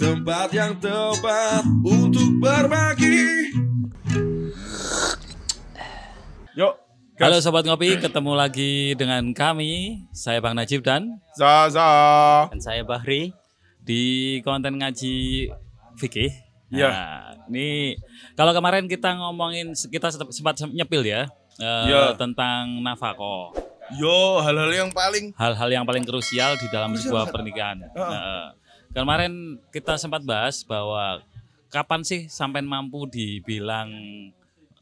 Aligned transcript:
tempat 0.00 0.48
yang 0.56 0.72
tepat 0.80 1.60
untuk 1.84 2.40
berbagi. 2.40 3.52
Yuk, 6.56 6.72
Halo 7.20 7.36
Sobat 7.44 7.68
Ngopi, 7.68 8.00
ketemu 8.00 8.32
lagi 8.32 8.96
dengan 8.96 9.20
kami, 9.36 10.00
saya 10.16 10.40
Bang 10.40 10.56
Najib 10.56 10.80
dan 10.80 11.20
Zaza. 11.36 12.48
Dan 12.48 12.64
saya 12.64 12.80
Bahri. 12.80 13.36
di 13.80 14.38
konten 14.44 14.76
ngaji 14.76 15.48
fikih. 15.96 16.30
Iya. 16.70 16.88
Nah, 16.88 17.20
ini 17.48 17.96
kalau 18.36 18.52
kemarin 18.56 18.86
kita 18.86 19.16
ngomongin 19.16 19.72
kita 19.74 20.12
sempat 20.12 20.60
nyepil 20.68 21.00
ya 21.02 21.28
Iya. 21.58 22.14
tentang 22.16 22.84
nafkah. 22.84 23.50
Yo, 23.98 24.38
hal-hal 24.38 24.70
yang 24.70 24.90
paling 24.94 25.34
Hal-hal 25.34 25.66
yang 25.66 25.82
paling 25.82 26.06
krusial 26.06 26.54
di 26.60 26.70
dalam 26.70 26.94
Krusial 26.94 27.10
sebuah 27.10 27.24
pernikahan. 27.34 27.82
Heeh. 27.82 27.98
Nah, 27.98 28.54
kemarin 28.90 29.32
kita 29.70 29.96
sempat 29.96 30.22
bahas 30.22 30.62
bahwa 30.62 31.22
kapan 31.68 32.02
sih 32.02 32.26
sampai 32.26 32.60
mampu 32.60 33.06
dibilang 33.06 33.88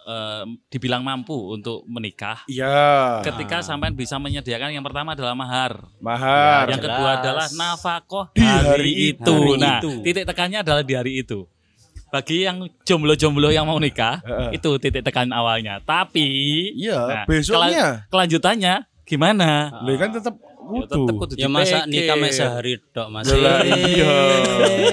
eh, 0.02 0.44
dibilang 0.68 1.04
mampu 1.04 1.36
untuk 1.52 1.84
menikah? 1.84 2.44
Iya. 2.48 3.20
Ketika 3.20 3.60
sampai 3.60 3.92
bisa 3.92 4.16
menyediakan 4.16 4.72
yang 4.72 4.84
pertama 4.84 5.12
adalah 5.12 5.36
mahar. 5.36 5.84
Mahar. 6.00 6.72
yang 6.72 6.80
jelas. 6.80 6.96
kedua 6.96 7.10
adalah 7.20 7.46
nafkah 7.52 8.26
Di 8.32 8.40
hari, 8.40 8.64
hari 8.66 8.92
itu. 9.12 9.36
Hari 9.36 9.60
nah, 9.60 9.78
itu. 9.80 9.90
titik 10.00 10.24
tekannya 10.24 10.58
adalah 10.64 10.82
di 10.82 10.94
hari 10.96 11.20
itu. 11.20 11.44
Bagi 12.08 12.48
yang 12.48 12.64
jomblo-jomblo 12.88 13.52
yang 13.52 13.68
mau 13.68 13.76
nikah, 13.76 14.24
Heeh. 14.24 14.56
itu 14.56 14.80
titik 14.80 15.04
tekan 15.04 15.28
awalnya. 15.28 15.76
Tapi 15.84 16.24
Iya, 16.72 16.96
nah, 17.04 17.24
besoknya. 17.28 17.60
kela- 17.60 17.96
kelanjutannya 18.08 18.74
gimana? 19.04 19.68
Lah 19.84 19.96
kan 20.00 20.16
tetap 20.16 20.34
Ya, 20.68 20.84
tetep 20.84 21.00
wudu. 21.00 21.18
kudu 21.18 21.34
Ya 21.34 21.48
masa 21.48 21.84
nikah 21.84 22.14
mek 22.14 22.30
sehari 22.30 22.76
dok 22.92 23.08
Mas. 23.08 23.24
Lah, 23.28 23.64
iya. 23.64 24.12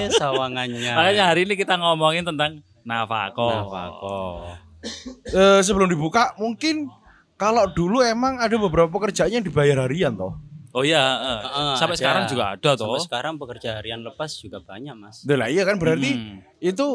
Eh, 0.01 0.07
Sawangannya. 0.09 0.93
Makanya 0.95 1.23
hari 1.27 1.43
ini 1.43 1.53
kita 1.53 1.75
ngomongin 1.75 2.23
tentang 2.23 2.63
nafkah. 2.81 3.31
Nafkah. 3.35 3.89
Eh, 5.25 5.59
sebelum 5.59 5.87
dibuka 5.87 6.31
mungkin 6.37 6.87
kalau 7.35 7.67
dulu 7.67 7.99
emang 7.99 8.39
ada 8.39 8.55
beberapa 8.55 8.87
pekerjaan 8.87 9.33
yang 9.33 9.43
dibayar 9.43 9.83
harian 9.83 10.15
toh. 10.15 10.37
Oh 10.71 10.83
iya, 10.83 10.99
eh. 10.99 11.39
Heeh, 11.41 11.73
sampai 11.79 11.95
ada. 11.95 12.01
sekarang 12.03 12.23
juga 12.27 12.43
ada 12.51 12.69
toh. 12.75 12.83
Sampai 12.85 13.03
sekarang 13.03 13.33
pekerja 13.35 13.69
harian 13.75 13.99
lepas 13.99 14.31
juga 14.35 14.59
banyak 14.59 14.95
Mas. 14.95 15.23
Lah 15.23 15.47
iya 15.47 15.63
kan 15.63 15.75
berarti 15.75 16.11
Hmm. 16.11 16.39
itu 16.59 16.87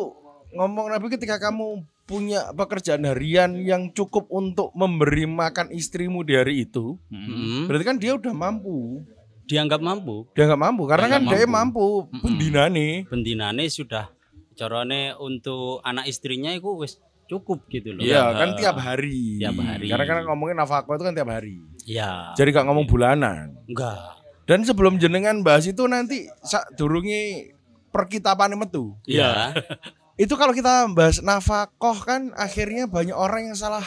ngomong 0.53 0.89
Nabi 0.89 1.09
ketika 1.11 1.37
kamu 1.39 1.85
punya 2.11 2.51
pekerjaan 2.51 3.07
harian 3.07 3.55
yang 3.57 3.89
cukup 3.89 4.27
untuk 4.29 4.75
memberi 4.75 5.25
makan 5.25 5.71
istrimu 5.71 6.21
di 6.21 6.35
hari 6.35 6.67
itu, 6.67 6.99
Hmm. 7.07 7.23
Mm. 7.23 7.63
berarti 7.71 7.85
kan 7.87 7.97
dia 7.97 8.13
udah 8.13 8.35
mampu. 8.35 9.07
Dianggap 9.47 9.79
mampu. 9.79 10.27
Dia 10.31 10.47
nggak 10.47 10.59
mampu 10.61 10.83
karena 10.85 11.07
kan 11.09 11.23
Dianggap 11.23 11.35
dia 11.37 11.47
mampu 11.49 11.87
Mm-mm. 12.05 12.19
pembinane. 12.21 12.89
Bendinane 13.07 13.65
sudah 13.67 14.11
corone 14.53 15.15
untuk 15.17 15.79
anak 15.83 16.07
istrinya 16.07 16.51
itu 16.51 16.71
wis 16.77 16.99
cukup 17.27 17.67
gitu 17.67 17.91
loh. 17.93 18.03
Iya 18.03 18.27
Iya. 18.27 18.37
kan 18.37 18.49
tiap 18.55 18.77
hari. 18.77 19.39
Tiap 19.39 19.55
hari. 19.57 19.87
Karena 19.87 20.05
kan 20.05 20.17
ngomongin 20.25 20.55
nafkah 20.55 20.83
itu 20.85 21.03
kan 21.03 21.15
tiap 21.15 21.31
hari. 21.31 21.59
Iya. 21.83 22.35
Jadi 22.35 22.49
gak 22.51 22.67
ngomong 22.67 22.87
bulanan. 22.87 23.55
Enggak. 23.67 24.19
Dan 24.47 24.63
sebelum 24.63 24.99
jenengan 24.99 25.39
bahas 25.41 25.63
itu 25.65 25.83
nanti 25.85 26.27
sak 26.43 26.75
durungi 26.75 27.51
perkitapane 27.89 28.55
metu. 28.55 28.95
Iya. 29.03 29.51
Itu 30.21 30.37
kalau 30.37 30.53
kita 30.53 30.85
bahas 30.93 31.25
nafkah 31.25 31.97
kan 32.05 32.29
akhirnya 32.37 32.85
banyak 32.85 33.17
orang 33.17 33.49
yang 33.49 33.57
salah 33.57 33.81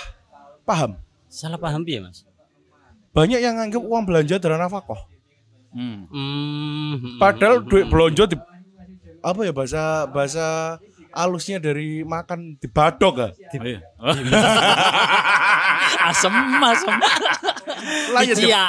paham. 0.65 0.97
Salah 1.29 1.61
paham 1.61 1.85
ya 1.85 2.01
Mas? 2.01 2.25
Banyak 3.13 3.37
yang 3.37 3.61
nganggap 3.61 3.85
uang 3.85 4.03
belanja 4.09 4.41
adalah 4.41 4.65
nafkah. 4.65 5.05
Hmm. 5.69 6.09
Hmm. 6.09 7.21
Padahal 7.21 7.61
duit 7.61 7.85
belanja 7.85 8.25
di 8.25 8.37
apa 9.21 9.45
ya 9.45 9.53
bahasa 9.53 10.09
bahasa 10.09 10.45
alusnya 11.13 11.61
dari 11.61 12.01
makan 12.01 12.57
di 12.57 12.65
badok 12.65 13.13
ya. 13.21 13.29
Iya. 13.53 13.79
asem, 16.09 16.33
asem. 16.65 16.93
Lanjut. 18.09 18.37
Iya. 18.41 18.65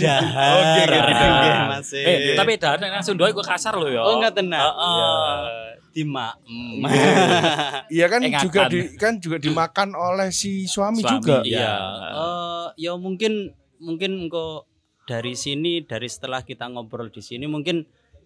Dahar. 0.00 0.56
Oke, 0.56 0.82
oke, 0.88 0.98
oke. 1.04 1.24
Nggih, 1.28 1.52
Mas. 1.68 1.90
Eh, 1.92 2.32
tapi 2.32 2.56
dah 2.56 2.80
nang 2.80 3.04
Sunda 3.04 3.28
iku 3.28 3.44
kasar 3.44 3.76
lho 3.76 3.92
ya. 3.92 4.00
Oh 4.00 4.16
enggak 4.16 4.40
tenang. 4.40 4.64
Heeh. 4.64 5.73
Tima. 5.94 6.34
Iya 7.94 8.06
kan 8.10 8.20
Ingatan. 8.20 8.42
juga 8.42 8.60
di 8.66 8.80
kan 8.98 9.12
juga 9.16 9.36
dimakan 9.38 9.94
oleh 9.94 10.34
si 10.34 10.66
suami, 10.66 11.00
Suami, 11.00 11.14
juga. 11.22 11.36
Iya. 11.46 11.72
Eh, 12.10 12.66
ya 12.82 12.92
mungkin 12.98 13.54
mungkin 13.78 14.26
kok 14.26 14.66
dari 15.04 15.36
sini 15.36 15.84
dari 15.84 16.08
setelah 16.08 16.40
kita 16.40 16.66
ngobrol 16.66 17.12
di 17.12 17.20
sini 17.20 17.44
mungkin 17.44 17.84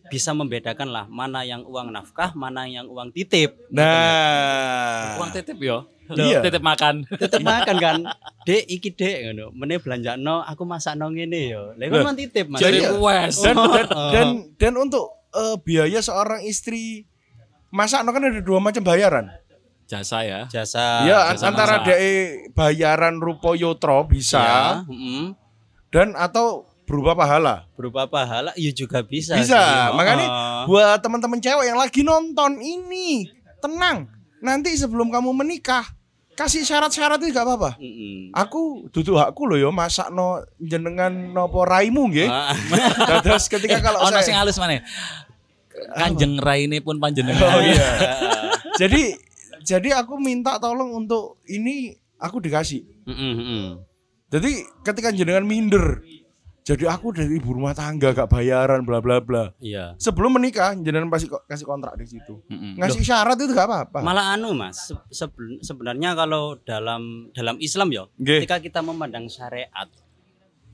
bisa 0.08 0.32
membedakan 0.32 0.88
lah 0.88 1.04
mana 1.04 1.44
yang 1.44 1.68
uang 1.68 1.92
nafkah, 1.92 2.32
mana 2.32 2.64
yang 2.64 2.88
uang 2.88 3.12
titip. 3.12 3.60
Nah. 3.68 5.20
Uang 5.20 5.30
titip 5.30 5.58
yo. 5.60 5.84
Iya. 6.08 6.40
Titip 6.40 6.64
makan. 6.64 7.04
Tetep 7.04 7.44
makan 7.44 7.76
kan. 7.76 7.96
Dek 8.48 8.64
iki 8.64 8.96
dek 8.96 9.28
ngono. 9.28 9.52
Mene 9.52 9.76
belanjakno 9.76 10.40
aku 10.40 10.64
masakno 10.64 11.12
ngene 11.12 11.52
yo. 11.52 11.76
Lah 11.76 11.84
Loh, 11.84 12.00
kan 12.08 12.16
titip 12.16 12.48
Mas. 12.48 12.64
Jadi 12.64 12.80
Iya. 12.80 12.96
wes. 12.96 13.36
Dan 13.44 13.54
Oh, 13.58 13.68
dan, 13.68 13.86
oh. 13.92 14.10
dan 14.14 14.26
dan 14.56 14.72
untuk 14.80 15.04
eh, 15.36 15.56
biaya 15.60 16.00
seorang 16.00 16.40
istri 16.48 17.04
masak 17.68 18.00
kan 18.02 18.22
ada 18.22 18.40
dua 18.40 18.58
macam 18.58 18.80
bayaran. 18.80 19.28
Jasa 19.88 20.20
ya. 20.20 20.44
jasa. 20.46 21.08
ya 21.08 21.32
jasa 21.32 21.48
antara. 21.48 21.80
DE 21.80 22.52
bayaran 22.52 23.16
rupo 23.16 23.56
yotro 23.56 24.04
bisa 24.04 24.36
Ya, 24.36 24.60
mm-mm. 24.84 25.32
dan 25.88 26.12
atau 26.12 26.68
berupa 26.84 27.16
pahala. 27.16 27.64
berupa 27.72 28.04
pahala 28.04 28.52
iya 28.52 28.68
juga 28.68 29.00
bisa. 29.00 29.40
Bisa. 29.40 29.56
sih. 29.56 29.96
Makanya 29.96 30.26
Oh. 30.28 30.62
buat 30.68 31.00
teman-teman 31.00 31.40
cewek 31.40 31.64
yang 31.66 31.80
lagi 31.80 32.04
nonton 32.04 32.60
ini, 32.60 33.32
tenang. 33.58 34.12
Nanti 34.38 34.76
sebelum 34.76 35.08
kamu 35.08 35.32
menikah, 35.32 35.88
kasih 36.32 36.62
syarat-syarat 36.62 37.16
itu 37.18 37.32
gak 37.32 37.48
apa-apa. 37.48 37.80
Mm-mm. 37.80 38.28
Aku 38.30 38.92
duduk 38.92 39.16
hakku 39.16 39.48
loh 39.48 39.56
yo 39.56 39.72
masak 39.72 40.12
no 40.12 40.44
jenengan 40.60 41.10
nopo 41.32 41.64
raimu 41.64 42.12
nggih. 42.12 42.28
Ah, 42.28 42.52
Terus 43.24 43.48
ketika 43.48 43.80
kalau 43.88 44.04
sing 44.04 44.20
saya 44.20 44.44
halus 44.44 44.60
mana? 44.60 44.84
Kanjeng 45.88 46.38
raine 46.38 46.78
pun 46.78 46.96
panjenengan. 46.96 47.42
Oh 47.42 47.60
iya. 47.60 47.88
jadi 48.80 49.14
jadi 49.60 49.88
aku 49.96 50.16
minta 50.16 50.56
tolong 50.56 50.94
untuk 50.96 51.38
ini 51.44 51.92
aku 52.16 52.38
dikasih. 52.38 52.82
mm-mm, 53.04 53.32
mm-mm. 53.34 53.64
Jadi 54.28 54.50
ketika 54.82 55.08
jenengan 55.08 55.40
minder, 55.42 56.04
jadi 56.60 56.84
aku 56.86 57.10
dari 57.10 57.36
ibu 57.36 57.48
rumah 57.50 57.72
tangga 57.72 58.12
gak 58.12 58.28
bayaran 58.28 58.84
bla 58.84 59.00
bla 59.00 59.18
bla. 59.18 59.56
Iya. 59.56 59.96
Sebelum 59.96 60.36
menikah 60.36 60.76
jenengan 60.76 61.08
pasti 61.08 61.24
kasih 61.26 61.64
kontrak 61.64 61.96
di 61.96 62.04
situ. 62.06 62.44
Mm-mm. 62.44 62.76
Ngasih 62.76 63.00
syarat 63.00 63.36
itu 63.36 63.50
gak 63.50 63.64
apa-apa. 63.64 63.98
Malah 64.00 64.36
anu 64.36 64.52
Mas, 64.52 64.76
se- 64.84 65.00
sebe- 65.08 65.60
sebenarnya 65.60 66.12
kalau 66.12 66.60
dalam 66.60 67.32
dalam 67.32 67.56
Islam 67.56 67.88
ya, 67.88 68.04
ketika 68.18 68.60
kita 68.60 68.80
memandang 68.80 69.26
syariat, 69.26 69.88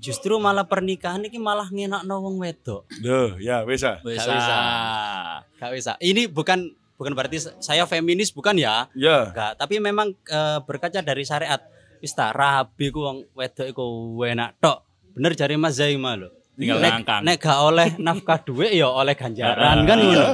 justru 0.05 0.37
malah 0.37 0.69
pernikahan 0.69 1.25
ini 1.25 1.41
malah 1.41 1.73
ngenakno 1.73 2.21
wong 2.21 2.37
wedok. 2.45 2.85
Duh, 3.01 3.41
ya 3.41 3.65
bisa. 3.65 4.05
Wes. 4.05 4.21
Gak 4.21 4.29
bisa. 4.29 4.53
ah. 4.53 5.37
Gak 5.57 5.73
bisa. 5.73 5.93
Ini 5.97 6.29
bukan 6.29 6.69
bukan 7.01 7.17
berarti 7.17 7.41
saya 7.65 7.89
feminis 7.89 8.29
bukan 8.29 8.61
ya? 8.61 8.93
Ya. 8.93 9.33
Enggak, 9.33 9.57
tapi 9.57 9.81
memang 9.81 10.13
eh, 10.13 10.59
berkaca 10.69 11.01
dari 11.01 11.25
syariat. 11.25 11.65
Wis 12.05 12.13
ta 12.13 12.37
rabi 12.37 12.93
ku 12.93 13.01
wong 13.01 13.25
wedok 13.33 13.65
iku 13.73 13.85
enak 14.21 14.61
tok. 14.61 14.85
Bener 15.17 15.33
jari 15.33 15.57
Mas 15.57 15.81
Zaima 15.81 16.21
lho. 16.21 16.29
Tinggal 16.55 16.79
nek, 16.79 16.91
ngangkang. 17.01 17.21
nek 17.25 17.37
gak 17.41 17.59
oleh 17.65 17.89
nafkah 17.99 18.39
duit 18.45 18.71
ya 18.77 18.87
oleh 18.87 19.17
ganjaran 19.17 19.89
kan 19.89 19.99
ngono. 19.99 20.27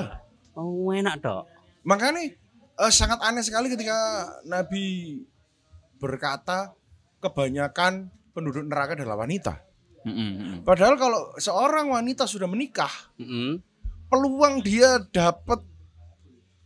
Oh, 0.59 0.91
enak 0.91 1.23
tok. 1.23 1.47
Makanya 1.87 2.27
eh, 2.75 2.93
sangat 2.93 3.23
aneh 3.23 3.47
sekali 3.47 3.71
ketika 3.71 3.95
Nabi 4.45 5.17
berkata 6.03 6.75
kebanyakan 7.21 8.09
penduduk 8.31 8.63
neraka 8.63 8.95
adalah 8.95 9.19
wanita. 9.19 9.55
Mm-mm, 10.01 10.17
mm-mm. 10.17 10.59
Padahal 10.63 10.97
kalau 10.97 11.37
seorang 11.37 11.87
wanita 11.87 12.25
sudah 12.25 12.47
menikah, 12.47 12.89
Mm-mm. 13.17 13.61
peluang 14.07 14.59
dia 14.61 14.97
dapat 15.07 15.61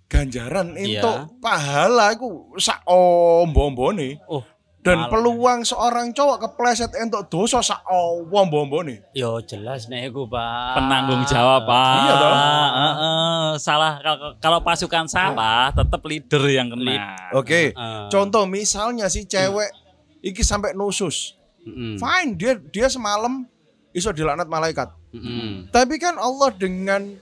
ganjaran 0.07 0.75
Iya. 0.75 1.03
untuk 1.03 1.41
pahala 1.41 2.15
itu 2.15 2.29
sak 2.57 2.87
ombo-ombone. 2.87 4.21
Oh, 4.25 4.45
Dan 4.79 5.01
malah. 5.01 5.11
peluang 5.11 5.61
seorang 5.65 6.13
cowok 6.13 6.39
kepleset 6.45 6.93
untuk 6.95 7.27
dosa 7.27 7.59
sak 7.59 7.83
ombo-ombone. 7.89 9.01
Yo 9.11 9.41
jelas 9.41 9.89
nih 9.89 10.07
gue 10.07 10.27
pak. 10.29 10.77
Penanggung 10.77 11.25
jawab, 11.25 11.65
Pak. 11.65 11.95
Iya 11.99 12.15
toh. 12.15 12.31
Heeh, 12.31 13.49
salah 13.59 13.93
kalau- 13.99 14.37
kalau 14.39 14.61
pasukan 14.61 15.09
salah 15.09 15.73
tetap 15.73 16.05
leader 16.05 16.45
yang 16.47 16.69
kena. 16.69 17.17
Oke. 17.33 17.73
Heeh. 17.73 18.07
Contoh 18.07 18.45
misalnya 18.45 19.09
si 19.09 19.25
cewek 19.25 19.73
iki 20.21 20.45
sampai 20.45 20.77
nusus. 20.77 21.35
Mm-mm. 21.65 21.97
Fine, 21.97 22.31
dia 22.37 22.53
dia 22.61 22.87
semalam 22.87 23.49
iso 23.91 24.11
dilaknat 24.11 24.47
malaikat. 24.47 24.93
Mm-mm. 25.11 25.73
Tapi 25.73 25.97
kan 25.97 26.15
Allah 26.15 26.53
dengan 26.53 27.17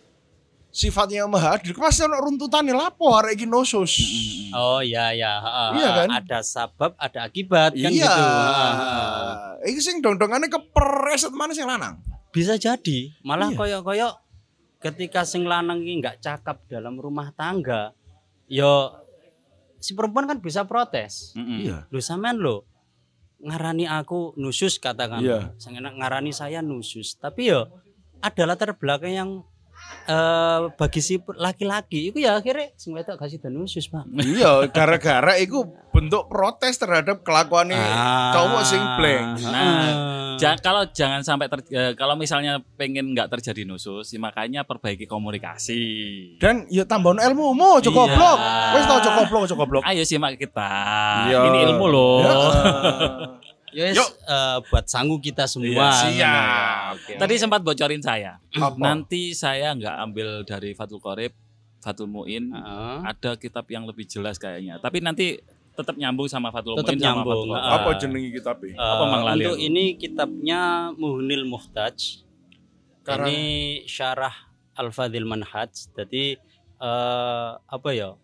sifatnya 0.72 1.22
yang 1.22 1.30
maha 1.30 1.60
adil, 1.60 1.76
pasti 1.76 2.00
ono 2.00 2.16
runtutane 2.16 2.72
lapo 2.72 3.12
arek 3.12 3.36
iki 3.36 3.44
nusus. 3.44 3.92
Oh 4.50 4.80
iya 4.80 5.12
ya. 5.12 5.32
heeh, 5.38 5.68
Iya 5.78 5.88
kan? 5.94 6.08
Ada 6.10 6.38
sebab, 6.40 6.96
ada 6.96 7.20
akibat 7.28 7.76
kan 7.76 7.90
iya. 7.92 8.08
gitu. 8.08 8.22
Heeh, 8.24 8.72
heeh. 8.72 9.32
Iki 9.68 9.80
sing 9.80 9.96
dong-dongane 10.00 10.48
kepreset 10.48 11.30
mana 11.30 11.52
sing 11.52 11.68
lanang? 11.68 12.00
Bisa 12.32 12.56
jadi. 12.56 13.12
Malah 13.20 13.52
Iya. 13.52 13.58
koyok-koyok 13.60 14.12
ketika 14.80 15.22
sing 15.22 15.44
lanang 15.44 15.84
iki 15.84 16.00
nggak 16.00 16.18
cakap 16.18 16.64
dalam 16.66 16.96
rumah 16.96 17.30
tangga, 17.36 17.92
yo 18.48 18.96
si 19.76 19.92
perempuan 19.92 20.24
kan 20.24 20.40
bisa 20.40 20.64
protes. 20.64 21.36
Mm-mm. 21.36 21.68
Iya. 21.68 21.78
Lu 21.92 22.00
sampean 22.00 22.40
lo 22.40 22.64
ngarani 23.42 23.84
aku 23.84 24.32
nusus 24.34 24.78
katakan. 24.78 25.18
Sing 25.58 25.74
enak 25.74 25.98
ngarani 25.98 26.30
saya 26.30 26.62
nusus. 26.62 27.18
Tapi 27.18 27.50
yo 27.50 27.66
ada 28.22 28.42
latar 28.46 28.78
belakang 28.78 29.12
yang 29.12 29.30
eh 30.06 30.60
bagi 30.78 31.02
si 31.02 31.18
laki-laki 31.26 32.14
itu 32.14 32.22
ya 32.22 32.38
akhirnya 32.38 32.70
sing 32.78 32.94
wedok 32.94 33.18
kasih 33.18 33.42
dan 33.42 33.58
nusus, 33.58 33.90
Pak. 33.90 34.06
Iya, 34.14 34.70
gara-gara 34.70 35.34
itu 35.36 35.58
bentuk 35.90 36.30
protes 36.30 36.78
terhadap 36.78 37.26
kelakuan 37.26 37.74
Ah. 37.74 38.30
cowok 38.30 38.62
sing 38.62 38.78
blank. 38.94 39.42
Nah, 39.42 39.90
Ja- 40.36 40.54
kalau 40.56 40.86
jangan 40.86 41.20
sampai 41.20 41.46
ter- 41.46 41.66
eh, 41.68 41.92
kalau 41.92 42.14
misalnya 42.14 42.60
pengen 42.74 43.10
nggak 43.10 43.28
terjadi 43.28 43.64
nusus, 43.64 44.06
ya 44.06 44.18
makanya 44.18 44.62
perbaiki 44.62 45.04
komunikasi. 45.04 45.82
Dan 46.36 46.68
ya 46.68 46.82
tambahan 46.82 47.20
ilmu, 47.22 47.52
mau 47.52 47.76
ojo 47.76 47.86
Iya. 47.86 47.96
goblok. 47.96 48.38
Wis 48.72 48.84
tau 48.84 48.96
ojo 48.98 49.10
goblok, 49.12 49.40
ojo 49.42 49.54
goblok. 49.56 49.82
Ayo 49.82 50.02
simak 50.02 50.36
kita. 50.36 50.70
Iya. 51.26 51.38
Ini 51.44 51.58
ilmu 51.68 51.86
loh. 51.86 52.18
Ya. 53.72 53.88
Yes, 53.88 53.96
Yuk. 53.96 54.04
eh, 54.28 54.58
buat 54.68 54.84
sanggu 54.84 55.16
kita 55.16 55.48
semua. 55.48 55.88
Iya, 56.04 56.12
siap. 56.12 56.92
Oke. 56.92 57.12
Tadi 57.16 57.34
sempat 57.40 57.64
bocorin 57.64 58.04
saya. 58.04 58.36
Apa? 58.52 58.76
Nanti 58.76 59.32
saya 59.32 59.72
nggak 59.72 59.96
ambil 59.98 60.28
dari 60.44 60.76
Fatul 60.76 61.00
Qorib, 61.00 61.32
Fatul 61.80 62.04
Muin. 62.04 62.52
Heeh. 62.52 62.96
Ada 63.00 63.32
kitab 63.34 63.64
yang 63.66 63.88
lebih 63.88 64.04
jelas 64.04 64.36
kayaknya. 64.36 64.76
Tapi 64.76 65.00
nanti 65.00 65.40
tetap 65.72 65.94
nyambung 65.94 66.26
sama 66.26 66.48
Fatul 66.48 66.76
Tetap 66.76 66.90
Muin 66.90 67.00
sama 67.00 67.08
nyambung. 67.18 67.32
Fatul 67.34 67.48
Qorib. 67.50 67.64
Ah. 67.64 67.74
Apa 67.74 67.90
jenengi 67.96 68.30
kita 68.30 68.50
Pi? 68.54 68.68
Eh, 68.68 68.76
Apa 68.76 69.04
Mang 69.04 69.22
Lali 69.22 69.42
untuk 69.42 69.54
aku? 69.54 69.64
ini 69.64 69.84
kitabnya 69.96 70.60
Muhnil 70.92 71.44
Muhtaj. 71.44 71.96
Karang- 73.02 73.26
Ini 73.26 73.40
syarah 73.84 74.34
Al-Fadhil 74.74 75.24
Manhaj. 75.24 75.72
Jadi 75.90 76.36
eh, 76.78 77.50
apa 77.56 77.88
ya? 77.90 78.14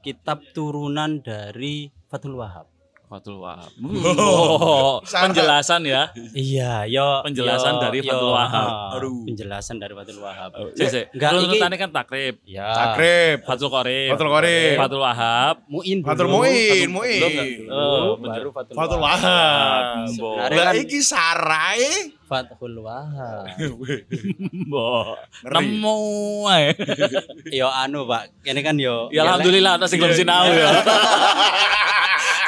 Kitab 0.00 0.40
turunan 0.50 1.20
dari 1.20 1.88
Fathul 2.06 2.34
Wahab. 2.34 2.66
Fatul 3.10 3.42
Wahab. 3.42 3.66
Oh, 3.82 3.90
Oh, 4.62 4.94
penjelasan 5.02 5.82
ya. 5.82 6.14
Iya, 6.30 6.86
yo 6.86 7.26
Penjelasan 7.26 7.82
dari 7.82 7.98
Fathul 8.00 8.30
Wahab. 8.30 8.70
ah, 8.70 8.94
Aduh. 8.94 9.26
Penjelasan 9.26 9.76
dari 9.76 9.90
Fathul 9.92 10.22
Wahab. 10.22 10.54
Sik, 10.72 10.86
sik. 10.86 11.04
Enggak, 11.10 11.26
Kalau 11.26 11.40
ini- 11.42 11.48
urutannya 11.50 11.76
kan 11.76 11.90
takrib. 11.90 12.34
Ya. 12.46 12.70
Sakrib, 12.70 13.42
Fatul 13.42 13.66
Qorib. 13.66 14.14
Fatul 14.14 14.30
Qorib. 14.30 14.76
Fatul 14.78 15.00
Wahab. 15.02 15.54
Muin 15.66 15.98
dulu. 15.98 16.06
Fathul 16.06 16.28
Muin, 16.30 16.86
Muin. 16.88 17.20
Oh, 17.66 18.14
baru 18.14 18.54
Fathul, 18.54 18.74
Fatul 18.78 19.00
Wahab. 19.02 20.06
Lah 20.46 20.70
kan 20.70 20.74
iki 20.78 21.02
sarai. 21.02 22.14
Fathul 22.22 22.78
Wahab. 22.78 23.50
Mbok. 24.62 25.18
Nemu 25.50 25.98
ae. 26.46 26.78
yo 27.50 27.66
anu, 27.66 28.06
Pak. 28.06 28.46
Ini 28.46 28.62
kan 28.62 28.78
yo 28.78 29.10
Ya 29.10 29.26
alhamdulillah 29.26 29.82
atas 29.82 29.90
belum 29.90 30.08
Iya, 30.08 30.16
sinau 30.16 30.46
iya. 30.46 30.62
ya. 30.62 30.70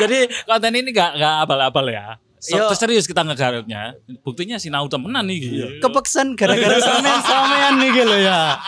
Jadi 0.05 0.19
konten 0.45 0.73
ini 0.75 0.91
gak 0.91 1.17
gak 1.17 1.35
abal-abal 1.47 1.87
ya. 1.89 2.19
So, 2.43 2.59
Yo. 2.59 2.75
serius 2.75 3.07
kita 3.07 3.23
ngegarapnya. 3.23 3.95
Buktinya 4.27 4.59
sinau 4.59 4.91
temenan 4.91 5.23
nih. 5.31 5.79
kepeksan 5.79 6.35
gara-gara 6.35 6.75
sampean-sampean 6.75 7.79
nih 7.79 7.91
gitu 7.95 8.17
ya. 8.19 8.59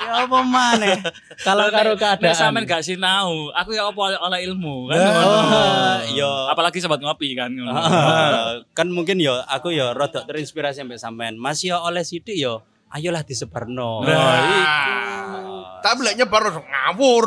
Ya 0.00 0.24
apa 0.24 0.40
maneh? 0.40 0.96
Kalau 1.44 1.68
karo 1.68 1.92
Nek 1.94 2.00
keadaan. 2.00 2.32
sampean 2.32 2.64
gak 2.64 2.80
sinau, 2.80 3.52
aku 3.52 3.76
ya 3.76 3.92
apa 3.92 4.16
oleh 4.24 4.40
ilmu 4.48 4.88
kan. 4.88 4.96
Oh, 4.96 5.96
yo 6.16 6.48
Apalagi 6.48 6.80
sobat 6.80 7.04
ngopi 7.04 7.36
kan. 7.36 7.52
Ah, 7.68 8.64
kan 8.72 8.88
mungkin 8.88 9.20
yo 9.20 9.36
aku 9.44 9.68
yo 9.68 9.92
rodok 9.92 10.24
terinspirasi 10.24 10.80
sampai 10.80 10.96
sampean. 10.96 11.36
Mas 11.36 11.60
yo 11.60 11.76
oleh 11.76 12.00
sidik 12.00 12.40
yo 12.40 12.64
ayolah 12.88 13.20
disebarno. 13.20 14.00
Nah, 14.00 15.78
tapi 15.84 16.08
lek 16.08 16.16
nyebar 16.16 16.40
terus 16.48 16.56
ngawur. 16.64 17.24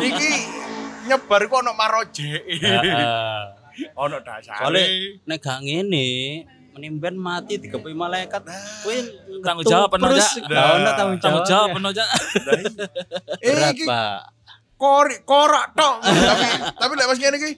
Iki 0.00 0.30
nyebar 1.08 1.40
kok 1.48 1.58
ono 1.64 1.72
maroje. 1.72 2.30
Heeh. 2.44 3.42
Ono 3.96 4.16
dasare. 4.20 4.58
Soalnya 4.60 4.84
nek 5.24 5.38
gak 5.40 5.58
ngene 5.64 6.06
menimben 6.74 7.18
mati 7.18 7.58
digepi 7.58 7.90
malaikat 7.90 8.46
kuwi 8.86 9.02
Tanggung 9.42 9.66
jawab 9.66 9.90
penuh, 9.90 10.14
gak 10.14 10.66
ono 10.78 10.90
tanggung 10.94 11.18
jawab. 11.18 11.22
Tanggung 11.22 11.44
jawab 11.46 11.68
penuh. 11.74 11.90
Eh 13.42 13.50
Berat, 13.50 13.74
iki 13.74 13.84
Pak. 13.86 14.20
kori 14.78 15.16
korak 15.26 15.74
tok. 15.74 16.06
tapi 16.06 16.44
tapi 16.78 16.92
lek 16.94 17.06
pas 17.10 17.18
ngene 17.18 17.36
iki 17.42 17.50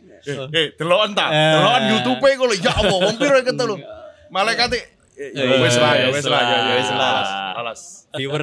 eh 0.57 0.67
deloken 0.73 1.11
ta. 1.13 1.27
Deloken 1.29 1.83
YouTube 1.93 2.25
iku 2.33 2.45
lho 2.49 2.57
ya 2.57 2.73
Allah 2.73 2.97
wong 2.97 3.17
piro 3.21 3.37
iki 3.37 3.53
lho. 3.53 3.77
Malaikat 4.35 4.73
Eh, 5.21 5.37
wis 5.37 5.77
lah 5.77 5.93
ya 6.01 6.09
wis 6.09 6.25
lah 6.25 6.41
ya 6.41 6.49
ya, 6.49 6.73
wis 6.81 6.89
wis 6.89 6.91
lah. 6.97 7.13
lah. 7.21 7.61
Alas. 7.61 8.09
Viewer 8.17 8.41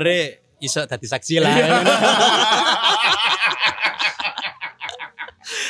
iso 0.62 0.86
dadi 0.86 1.10
saksi 1.10 1.42
lah. 1.42 1.50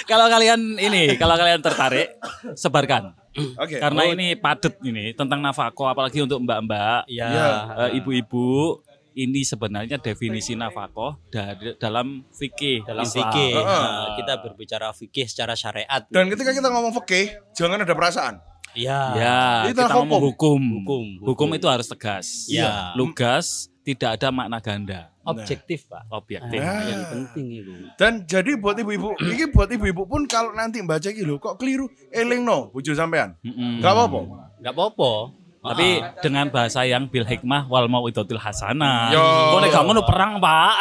Kalau 0.08 0.26
kalian 0.26 0.80
ini, 0.80 1.14
kalau 1.16 1.36
kalian 1.36 1.60
tertarik, 1.60 2.16
sebarkan. 2.56 3.12
Oke. 3.60 3.78
Karena 3.78 4.02
Oh, 4.02 4.10
ini 4.10 4.34
padet 4.34 4.80
ini 4.82 5.12
tentang 5.14 5.38
nafako 5.38 5.86
apalagi 5.86 6.24
untuk 6.24 6.42
mbak-mbak, 6.42 7.06
Iya. 7.06 7.28
Iya. 7.28 7.48
eh, 7.86 8.00
ibu-ibu. 8.00 8.82
Ini 9.14 9.42
sebenarnya 9.42 9.98
definisi 9.98 10.54
nafako 10.54 11.18
dari 11.28 11.74
dalam 11.76 12.22
fikih 12.30 12.86
dalam 12.86 13.02
fikih 13.02 13.50
nah, 13.58 14.14
kita 14.14 14.38
berbicara 14.40 14.94
fikih 14.94 15.26
secara 15.26 15.58
syariat. 15.58 16.06
Dan 16.06 16.30
ketika 16.30 16.54
kita 16.54 16.70
ngomong 16.70 16.94
fikih, 17.02 17.34
jangan 17.52 17.82
ada 17.82 17.98
perasaan. 17.98 18.38
Iya. 18.78 19.02
Ya, 19.18 19.40
Itu 19.74 19.82
kita 19.82 19.90
ngomong 19.90 20.22
hukum. 20.22 20.62
Hukum, 20.62 21.06
Hukum. 21.18 21.34
hukum. 21.34 21.50
itu 21.58 21.66
harus 21.66 21.90
tegas. 21.90 22.46
Iya. 22.46 22.94
Lugas, 22.94 23.74
tidak 23.82 24.22
ada 24.22 24.30
makna 24.30 24.62
ganda. 24.62 25.10
Objektif, 25.28 25.80
Pak. 25.86 26.08
Objektif. 26.10 26.60
Nah, 26.60 26.72
Ah. 26.72 26.84
yang 26.84 27.04
penting 27.06 27.46
itu. 27.54 27.72
Dan 27.96 28.24
jadi 28.24 28.56
buat 28.56 28.76
ibu-ibu, 28.76 29.14
ini 29.20 29.46
buat 29.48 29.68
ibu-ibu 29.68 30.04
pun 30.04 30.24
kalau 30.26 30.52
nanti 30.52 30.80
baca 30.80 31.04
iki 31.04 31.22
lho 31.22 31.36
kok 31.36 31.56
keliru, 31.56 31.86
eling 32.10 32.42
no 32.42 32.72
bojo 32.72 32.92
sampean. 32.92 33.36
Mm-mm. 33.42 33.80
Gak 33.80 33.92
apa-apa. 33.92 34.20
Enggak 34.58 34.74
apa-apa. 34.74 35.12
Tapi 35.58 35.88
Ah. 36.00 36.16
dengan 36.24 36.48
bahasa 36.48 36.82
yang 36.82 37.06
bil 37.06 37.24
hikmah 37.24 37.68
wal 37.68 37.86
mau'idotil 37.86 38.40
hasanah. 38.40 39.12
Yo. 39.12 39.20
Kok 39.20 39.60
nek 39.60 39.70
gak 39.70 39.84
ngono 39.84 40.02
perang, 40.02 40.40
Pak. 40.40 40.76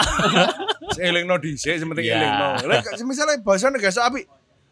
Eling 1.07 1.27
no 1.27 1.37
dhisik, 1.37 1.77
sementing 1.77 2.07
Iya. 2.07 2.17
eling 2.17 2.33
no. 2.33 2.49
Lah 2.71 2.81
kok 2.81 2.95
misalnya 3.03 3.43
apik. 4.07 4.25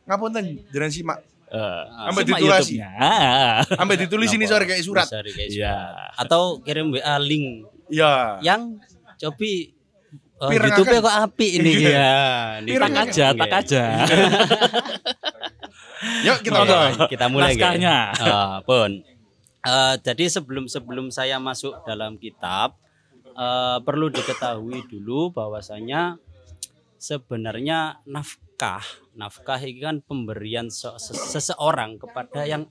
Ngapunten, 0.05 0.45
jenengan 0.71 0.93
simak. 0.93 1.19
Eh, 1.49 1.83
Sampai 1.87 2.23
simak 2.25 2.39
ditulasi. 2.41 2.75
YouTube-nya. 2.77 2.93
Sampai 3.81 3.97
ditulis 3.97 4.31
ini 4.33 4.45
sore 4.45 4.65
kayak 4.65 4.83
surat. 4.83 5.07
Iya. 5.07 5.49
surat. 5.49 6.13
Atau 6.19 6.43
kirim 6.61 6.91
WA 6.91 7.17
link 7.19 7.65
Iya. 7.89 8.39
yang 8.41 8.81
cobi 9.17 9.73
uh, 10.39 10.51
Pireng 10.51 10.73
YouTube 10.75 10.89
akan. 10.91 11.05
kok 11.05 11.17
api 11.31 11.47
ini 11.59 11.73
ya. 11.85 12.15
Tak 12.63 12.93
aja, 13.09 13.27
tak 13.33 13.53
aja. 13.55 13.85
Yuk 16.27 16.39
kita 16.45 16.59
Monggo. 16.61 16.77
mulai. 16.77 16.93
Kita 17.09 17.27
mulai? 17.33 17.53
Naskahnya. 17.57 17.97
Ah, 18.21 18.57
pun. 18.61 19.01
Eh, 19.65 19.95
jadi 20.05 20.25
sebelum 20.29 20.69
sebelum 20.69 21.09
saya 21.09 21.41
masuk 21.41 21.81
dalam 21.89 22.21
kitab 22.21 22.77
eh, 23.33 23.79
perlu 23.81 24.13
diketahui 24.13 24.85
dulu 24.85 25.33
bahwasanya 25.33 26.21
sebenarnya 27.01 28.05
nafkah 28.05 28.85
nafkah 29.17 29.57
ini 29.61 29.81
kan 29.81 29.97
pemberian 30.05 30.69
se- 30.69 30.97
se- 31.01 31.17
seseorang 31.17 31.97
kepada 31.97 32.45
yang 32.45 32.69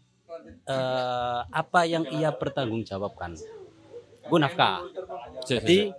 eh, 0.70 1.40
apa 1.42 1.90
yang 1.90 2.06
ia 2.14 2.30
pertanggungjawabkan. 2.30 3.34
Itu 4.24 4.38
nafkah. 4.38 4.86
Jadi 5.50 5.90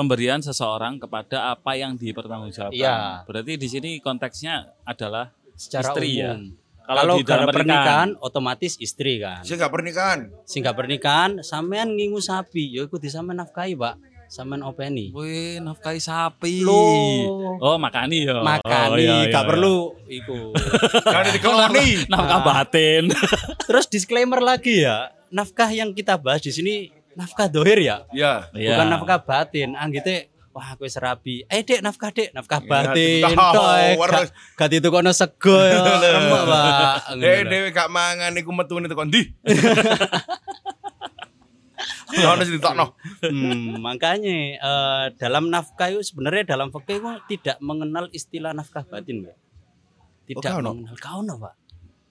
pemberian 0.00 0.40
seseorang 0.40 0.96
kepada 0.96 1.52
apa 1.52 1.76
yang 1.76 1.92
dipertanggungjawabkan. 1.94 2.72
Iya. 2.72 3.28
Berarti 3.28 3.52
di 3.54 3.68
sini 3.68 3.90
konteksnya 3.98 4.72
adalah 4.82 5.28
secara 5.52 5.92
Istri 5.92 6.08
ya? 6.10 6.32
umum. 6.32 6.56
Kalau 6.80 6.96
Kalau 6.96 7.14
di 7.14 7.22
dalam 7.22 7.46
pernikahan. 7.46 7.54
pernikahan 7.54 8.08
otomatis 8.18 8.72
istri 8.76 9.20
kan. 9.20 9.44
Saya 9.44 9.60
gak 9.60 9.70
pernikahan. 9.70 10.18
Sehingga 10.42 10.72
pernikahan 10.72 11.30
sampean 11.40 11.92
ngingu 11.92 12.18
sapi, 12.18 12.72
ya 12.72 12.82
iku 12.82 12.96
disampean 12.96 13.38
nafkahi, 13.38 13.78
Pak. 13.78 13.94
Sampean 14.26 14.62
openi. 14.62 15.14
Wih, 15.14 15.60
nafkahi 15.60 15.98
sapi. 15.98 16.66
Loh. 16.66 17.60
Oh, 17.60 17.76
makani 17.76 18.26
ya. 18.26 18.42
Makani, 18.42 18.90
Oh, 18.90 18.98
iya, 18.98 19.14
iya, 19.22 19.30
gak 19.30 19.38
iya. 19.38 19.50
perlu 19.54 19.76
iku. 20.08 20.38
Jangan 21.04 21.30
dikeloni. 21.30 21.88
Nafkah 22.10 22.40
batin. 22.42 23.02
Terus 23.62 23.86
disclaimer 23.86 24.38
lagi 24.38 24.82
ya, 24.82 25.14
nafkah 25.30 25.70
yang 25.70 25.94
kita 25.94 26.18
bahas 26.18 26.42
di 26.42 26.50
sini 26.50 26.74
nafkah 27.12 27.46
dohir 27.46 27.78
ya, 27.78 28.06
Ya. 28.10 28.46
Iya. 28.52 28.74
bukan 28.74 28.86
nafkah 28.88 29.18
batin. 29.20 29.74
Anggite 29.74 30.28
wah 30.50 30.74
aku 30.74 30.82
wis 30.82 30.96
rabi. 30.96 31.46
Eh 31.46 31.60
Dek, 31.60 31.78
nafkah 31.78 32.10
Dek, 32.10 32.30
nafkah 32.30 32.58
Ya, 32.58 32.68
batin. 32.68 33.22
Tok, 33.30 33.64
eh, 33.76 33.94
gak- 33.96 34.32
Gak 34.56 34.68
ditukono 34.68 35.10
sego 35.10 35.56
ya. 35.56 35.78
Remek, 35.80 36.42
Pak. 36.44 36.96
Ngono 37.12 37.22
Eh 37.24 37.40
dewe 37.44 37.68
gak 37.70 37.88
mangan 37.88 38.32
iku 38.34 38.50
metune 38.50 38.86
tekan 38.86 39.06
ndi? 39.06 39.22
Ya 42.10 42.26
ono 42.34 42.42
ditokno. 42.42 42.86
Hmm, 43.22 43.78
makanya 43.80 44.34
eh, 44.58 45.04
dalam 45.16 45.48
nafkah 45.48 45.88
itu 45.88 46.02
sebenarnya 46.04 46.44
dalam 46.48 46.68
fikih 46.68 46.98
itu 46.98 47.08
tidak 47.30 47.56
mengenal 47.60 48.10
istilah 48.10 48.50
nafkah 48.50 48.82
batin, 48.82 49.24
Pak. 49.24 49.36
Tidak 50.26 50.50
Oh, 50.52 50.74
mengenal 50.74 50.96
kau 50.96 51.22
no, 51.22 51.38
Pak. 51.38 51.54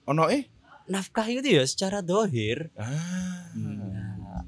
Ono 0.07 0.27
eh? 0.27 0.47
Nafkah 0.87 1.27
itu 1.27 1.45
ya 1.45 1.63
secara 1.63 2.01
dohir, 2.01 2.73
Ah. 2.73 3.45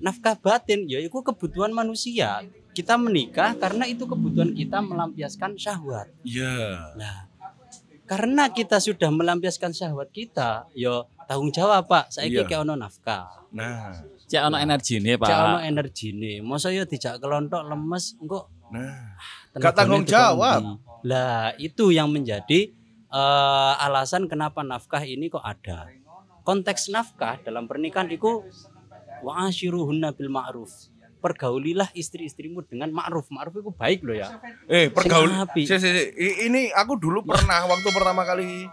Nafkah 0.02 0.36
batin 0.36 0.90
ya 0.90 1.00
itu 1.00 1.14
kebutuhan 1.22 1.72
manusia. 1.72 2.44
kita 2.72 2.96
menikah 2.96 3.52
karena 3.60 3.84
itu 3.84 4.08
kebutuhan 4.08 4.56
kita 4.56 4.80
melampiaskan 4.80 5.60
syahwat. 5.60 6.08
Iya. 6.24 6.96
Nah, 6.96 7.28
karena 8.08 8.48
kita 8.48 8.80
sudah 8.80 9.12
melampiaskan 9.12 9.76
syahwat 9.76 10.08
kita, 10.16 10.72
yo 10.72 11.04
tanggung 11.28 11.52
jawab 11.52 11.84
Pak. 11.92 12.16
Saya 12.16 12.32
Iya. 12.32 12.48
kayak 12.48 12.64
ono 12.64 12.80
nafkah. 12.80 13.28
Nah, 13.52 13.92
Cek 14.24 14.48
ono 14.48 14.56
energi 14.56 15.04
nih, 15.04 15.20
Pak. 15.20 15.28
Cak 15.28 15.40
ono 15.52 15.60
energi 15.60 16.16
nih. 16.16 16.40
Masa 16.40 16.72
yo 16.72 16.88
dijak 16.88 17.20
kelontok 17.20 17.68
lemes 17.68 18.16
engko 18.24 18.48
nah. 18.72 19.20
tenaganya 19.52 19.64
Gak 19.68 19.76
tanggung 19.76 20.06
jawab. 20.08 20.60
Lah, 21.04 21.52
itu 21.60 21.92
yang 21.92 22.08
menjadi 22.08 22.72
eh, 23.12 23.74
alasan 23.84 24.32
kenapa 24.32 24.64
nafkah 24.64 25.04
ini 25.04 25.28
kok 25.28 25.44
ada. 25.44 25.92
Konteks 26.48 26.88
nafkah 26.88 27.44
dalam 27.44 27.68
pernikahan 27.68 28.08
itu 28.08 28.48
wa 29.22 29.48
asyiruhunna 29.48 30.12
bil 30.12 30.30
ma'ruf. 30.30 30.70
Pergaulilah 31.22 31.94
istri-istrimu 31.94 32.66
dengan 32.66 32.90
ma'ruf. 32.90 33.30
Ma'ruf 33.30 33.54
itu 33.56 33.72
baik 33.72 34.02
loh 34.02 34.18
ya. 34.18 34.42
Eh, 34.66 34.90
pergaul. 34.90 35.30
Si, 35.54 35.70
si, 35.70 35.78
si. 35.78 36.02
Ini 36.50 36.74
aku 36.74 36.98
dulu 36.98 37.22
pernah 37.22 37.66
waktu 37.66 37.88
pertama 37.94 38.26
kali 38.26 38.66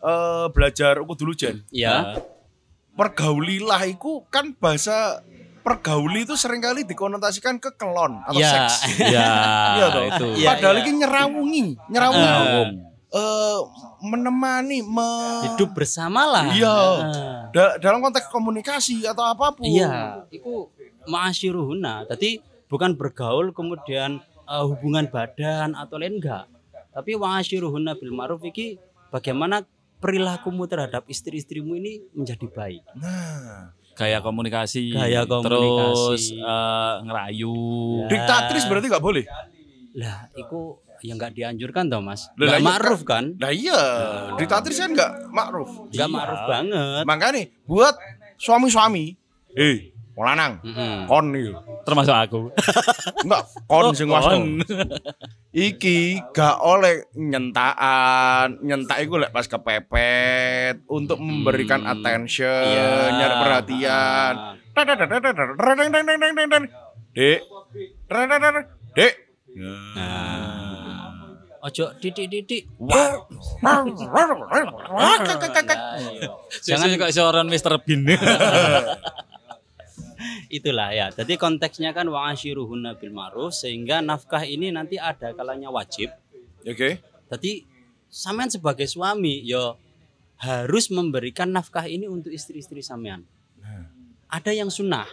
eh, 0.00 0.46
belajar 0.48 0.96
aku 0.98 1.12
dulu 1.12 1.36
Jen. 1.36 1.60
Ya. 1.68 2.16
Pergaulilah 2.96 3.84
itu 3.86 4.24
kan 4.28 4.52
bahasa 4.56 5.20
pergauli 5.60 6.24
itu 6.24 6.34
sering 6.34 6.60
kali 6.60 6.84
dikonotasikan 6.84 7.60
ke 7.60 7.76
kelon 7.76 8.16
atau 8.24 8.40
Ya. 8.40 8.50
seks. 8.66 8.74
Ya, 8.98 9.30
Iya 9.76 9.86
toh. 9.92 10.02
itu. 10.02 10.26
Iya, 10.40 10.48
Padahal 10.56 10.76
iya. 10.76 10.82
ini 10.82 10.92
nyerawungi, 10.98 11.64
nyerawungi. 11.88 12.24
Ngawung. 12.24 12.70
Eh, 13.10 13.58
menemani, 14.00 14.80
me- 14.80 15.42
Hidup 15.46 15.70
bersamalah. 15.72 16.50
Iya. 16.50 16.76
Nah. 17.00 17.40
da- 17.50 17.76
dalam 17.76 17.98
konteks 18.00 18.28
komunikasi 18.28 19.02
atau 19.02 19.22
apa 19.22 19.50
pun. 19.50 19.64
Iya, 19.64 20.22
itu 20.30 20.70
ma'asyiruhunna. 21.04 22.06
Tadi 22.06 22.38
bukan 22.66 22.94
bergaul 22.94 23.50
kemudian 23.50 24.18
eh, 24.22 24.64
hubungan 24.64 25.06
badan 25.06 25.74
atau 25.74 25.96
lain 25.96 26.16
enggak. 26.16 26.46
Tapi 26.90 27.14
wa'asyiruhunna 27.14 27.94
bil 27.94 28.10
ma'ruf 28.10 28.42
iki 28.42 28.78
bagaimana 29.08 29.62
perilakumu 29.98 30.64
terhadap 30.64 31.04
istri-istrimu 31.06 31.76
ini 31.76 32.00
menjadi 32.12 32.46
baik. 32.46 32.82
Nah, 32.94 33.74
Gaya 33.92 34.18
komunikasi. 34.18 34.90
Gaya 34.90 35.28
Terus 35.28 35.44
komunikasi. 35.44 36.40
eh, 36.40 36.94
ngerayu. 37.04 37.54
Ya. 37.98 38.08
diktatris 38.08 38.64
berarti 38.64 38.86
nggak 38.88 39.02
boleh. 39.02 39.24
Lah, 39.92 40.24
itu 40.32 40.78
yang 41.02 41.16
enggak 41.16 41.32
dianjurkan 41.32 41.86
toh, 41.86 42.00
Mas. 42.00 42.28
Iya, 42.34 42.58
ma'ruf 42.58 43.00
kan? 43.02 43.34
Nah 43.36 43.50
iya, 43.50 43.80
diktatris 44.34 44.76
kan 44.76 44.90
nggak 44.90 45.12
makruf. 45.28 45.70
Enggak 45.88 46.06
Iya. 46.06 46.12
ma'ruf 46.12 46.40
banget. 46.44 47.02
Makanya 47.04 47.42
buat 47.64 47.94
suami-suami, 48.36 49.16
eh, 49.52 49.92
mau 50.12 50.24
lanang, 50.24 50.60
Mm-mm. 50.60 51.04
kon 51.06 51.26
nih, 51.30 51.52
Termasuk 51.80 52.12
aku. 52.14 52.40
enggak 53.22 53.42
kon 53.64 53.84
sing 53.92 54.08
kon. 54.08 54.60
Iki 55.50 55.98
gak 56.30 56.62
oleh 56.62 57.10
nyentaan, 57.12 58.62
nyentak 58.62 59.02
iku 59.02 59.18
lek 59.18 59.34
pas 59.34 59.42
kepepet 59.44 60.86
untuk 60.86 61.18
memberikan 61.18 61.82
Hmm. 61.82 61.90
attention, 61.90 62.70
Iya. 62.70 63.18
nyari 63.18 63.34
perhatian. 63.36 64.32
Dek, 67.10 67.34
dek. 68.94 69.12
Nah. 69.50 70.59
Ojo 71.60 71.92
titik-titik. 72.00 72.72
Wah. 72.80 73.20
Jangan 76.66 76.88
kok 76.96 77.12
seorang 77.12 77.46
Mr. 77.52 77.76
Bean. 77.84 78.08
Itulah 80.50 80.90
ya. 80.90 81.06
Jadi 81.12 81.36
konteksnya 81.36 81.92
kan 81.92 82.08
wa'asyiruhunna 82.08 82.96
bil 82.96 83.12
ma'ruf 83.12 83.52
sehingga 83.54 84.00
nafkah 84.00 84.42
ini 84.42 84.72
nanti 84.72 84.96
ada 84.96 85.36
kalanya 85.36 85.68
wajib. 85.68 86.10
Oke. 86.64 86.98
Jadi 87.30 87.64
sampean 88.10 88.50
sebagai 88.50 88.88
suami 88.88 89.44
yo 89.44 89.78
harus 90.40 90.88
memberikan 90.88 91.52
nafkah 91.52 91.84
ini 91.84 92.08
untuk 92.08 92.32
istri-istri 92.32 92.80
sampean. 92.80 93.28
Ada 94.32 94.56
yang 94.56 94.72
sunnah. 94.72 95.06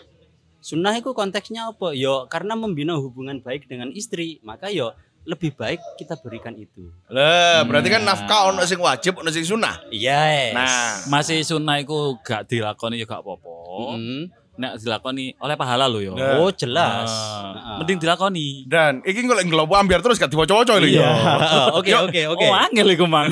Sunnah 0.63 0.95
itu 0.95 1.11
konteksnya 1.11 1.69
apa? 1.69 1.91
Yo 1.93 2.25
karena 2.31 2.55
membina 2.55 2.95
hubungan 2.95 3.43
baik 3.43 3.67
dengan 3.69 3.91
istri, 3.91 4.39
maka 4.41 4.71
yo 4.71 4.95
lebih 5.27 5.51
baik 5.53 5.83
kita 5.99 6.15
berikan 6.23 6.55
itu. 6.55 6.87
Lah, 7.11 7.67
berarti 7.67 7.91
kan 7.91 8.01
nafkah 8.01 8.47
ono 8.47 8.63
sing 8.63 8.79
wajib, 8.79 9.19
ono 9.19 9.27
sing 9.27 9.43
sunnah. 9.43 9.83
Yes. 9.91 10.55
Nah, 10.55 11.03
Masih 11.11 11.43
sunnah 11.43 11.83
iku 11.83 12.15
gak 12.23 12.47
dilakoni 12.47 12.95
ya 12.95 13.05
gak 13.05 13.19
apa-apa. 13.19 13.51
Mm. 13.99 14.31
Nek 14.57 14.71
dilakoni 14.81 15.35
oleh 15.37 15.55
pahala 15.59 15.85
lo 15.85 15.99
yo. 15.99 16.15
Nah. 16.15 16.39
Oh 16.41 16.49
jelas. 16.49 17.11
Ah, 17.11 17.53
Heeh. 17.53 17.75
Mending 17.83 17.99
dilakoni. 18.01 18.47
dan 18.65 19.03
iki 19.03 19.21
kok 19.21 19.35
lek 19.35 19.45
ngelopo 19.51 19.75
ambiar 19.75 19.99
terus 19.99 20.15
gak 20.17 20.31
diwaca-waca 20.31 20.79
lho 20.79 20.87
ya. 20.87 21.11
Oke 21.77 21.91
Yuk. 21.91 22.07
oke 22.07 22.21
oke. 22.33 22.45
Oh, 22.47 22.55
angel 22.55 22.87
iku 22.95 23.05
mang. 23.05 23.27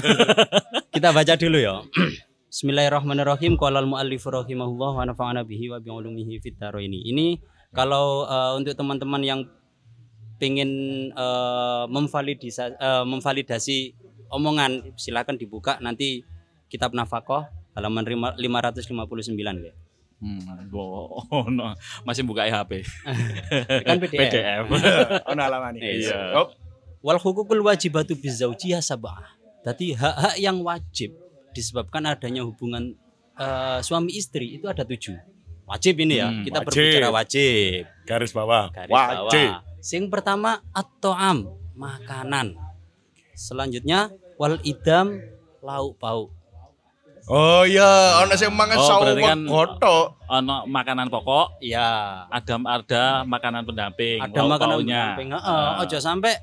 Kita 0.93 1.15
baca 1.15 1.33
dulu 1.39 1.57
ya. 1.57 1.79
Bismillahirrahmanirrahim. 2.51 3.55
Qala 3.55 3.79
al-muallif 3.83 4.21
rahimahullah 4.21 4.91
wa 4.99 5.03
nafa'ana 5.07 5.47
bihi 5.47 5.71
wa 5.71 5.79
bi 5.79 5.89
ulumihi 5.91 6.39
fid. 6.43 6.59
Ini 6.59 7.39
kalau 7.71 8.27
eh, 8.27 8.51
untuk 8.59 8.75
teman-teman 8.75 9.23
yang 9.23 9.39
pengen 10.35 10.69
eh, 11.09 11.83
memvalidisa- 11.87 12.75
eh, 12.75 13.03
memvalidasi 13.03 13.93
omongan 14.27 14.93
silakan 14.95 15.35
dibuka 15.35 15.77
nanti 15.79 16.25
kitab 16.65 16.91
nafkah 16.91 17.47
halaman 17.73 18.03
lima- 18.03 18.35
559 18.35 19.35
ya. 19.61 19.73
Hmm, 20.15 20.71
oh, 20.71 21.43
no. 21.45 21.75
masih 22.01 22.23
buka 22.23 22.47
HP. 22.47 22.87
Kan 23.85 23.99
PDF. 23.99 24.15
PDF. 24.31 24.65
Ono 25.29 25.41
alamane. 25.41 25.77
Iya. 25.77 26.39
Oh, 26.39 26.47
Wal 27.03 27.19
hukukul 27.19 27.61
wajibatu 27.61 28.15
bizaujiyah 28.15 28.81
sab'ah. 28.81 29.35
Tadi 29.61 29.93
hak-hak 29.93 30.39
yang 30.39 30.63
wajib 30.63 31.13
disebabkan 31.51 32.07
adanya 32.07 32.41
hubungan 32.41 32.95
eh, 33.35 33.79
suami 33.83 34.15
istri 34.15 34.55
itu 34.55 34.65
ada 34.65 34.81
tujuh. 34.81 35.13
Wajib 35.67 35.97
ini 35.99 36.17
ya, 36.17 36.29
Hmm, 36.31 36.41
kita 36.45 36.61
wajib. 36.61 36.67
berbicara 36.71 37.09
wajib. 37.11 37.81
garis 38.05 38.31
bawah. 38.31 38.65
Garis 38.71 38.89
wajib. 38.89 39.51
bawah. 39.51 39.74
Sing 39.85 40.09
pertama 40.09 40.65
at-ta'am, 40.73 41.45
makanan. 41.77 42.57
Selanjutnya 43.37 44.09
wal 44.33 44.57
idam 44.63 45.21
lauk 45.61 45.93
pauk. 45.95 46.33
Oh 47.25 47.61
iya, 47.63 48.21
ono 48.21 48.33
sing 48.33 48.49
mangan 48.49 48.77
Oh, 48.77 48.85
sawo 48.87 49.01
kan- 49.13 49.45
gotok. 49.45 50.05
Ono 50.27 50.65
makanan 50.65 51.09
pokok, 51.09 51.57
Ya, 51.59 51.85
ada 52.27 52.53
ada 52.63 53.03
makanan 53.23 53.61
pendamping, 53.61 54.17
ada 54.19 54.41
makanan 54.41 54.75
pauknya. 54.77 55.01
pendamping. 55.13 55.29
Heeh, 55.31 55.65
Ah. 55.71 55.81
ojo 55.81 55.97
sampai 55.99 56.33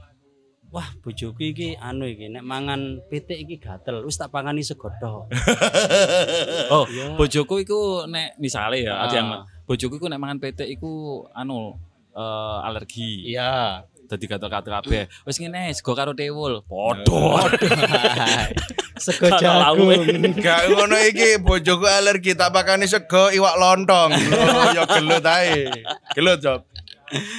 Wah, 0.73 0.89
bojoku 0.99 1.37
iki 1.45 1.77
anu 1.77 2.09
iki 2.09 2.33
nek 2.33 2.41
mangan 2.43 2.97
pitik 3.07 3.37
iki 3.37 3.61
gatel, 3.61 4.01
wis 4.03 4.17
tak 4.17 4.33
pangani 4.33 4.65
segodhok. 4.65 5.29
Oh, 6.73 6.89
Iya. 6.89 7.13
bojoku 7.13 7.61
iku 7.61 7.81
nek 8.07 8.41
misale 8.41 8.81
ya, 8.81 9.05
ada 9.05 9.13
yang 9.13 9.29
Ah. 9.31 9.45
bojoku 9.63 10.01
iku 10.01 10.09
nek 10.09 10.17
mangan 10.17 10.41
petek 10.41 10.65
iku 10.67 10.91
anu 11.31 11.77
eh, 12.13 12.59
alergi. 12.63 13.29
Iya. 13.29 13.83
Dadi 14.03 14.29
gatel-gatel 14.29 14.73
kabeh. 14.75 15.05
Wis 15.25 15.41
ngene 15.41 15.73
sego 15.73 15.97
karo 15.97 16.13
tewul. 16.13 16.61
Podho. 16.63 17.41
Sego 19.03 19.27
jagung. 19.35 20.05
Gak 20.37 20.69
ngono 20.69 20.97
iki 21.01 21.41
bojoku 21.41 21.89
alergi 21.89 22.37
tak 22.37 22.53
pakani 22.53 22.85
sego 22.85 23.33
iwak 23.33 23.57
lontong. 23.57 24.13
Lho, 24.31 24.77
ya 24.77 24.85
gelut 24.85 25.25
ae. 25.25 25.67
Gelut, 26.13 26.39
Job. 26.39 26.61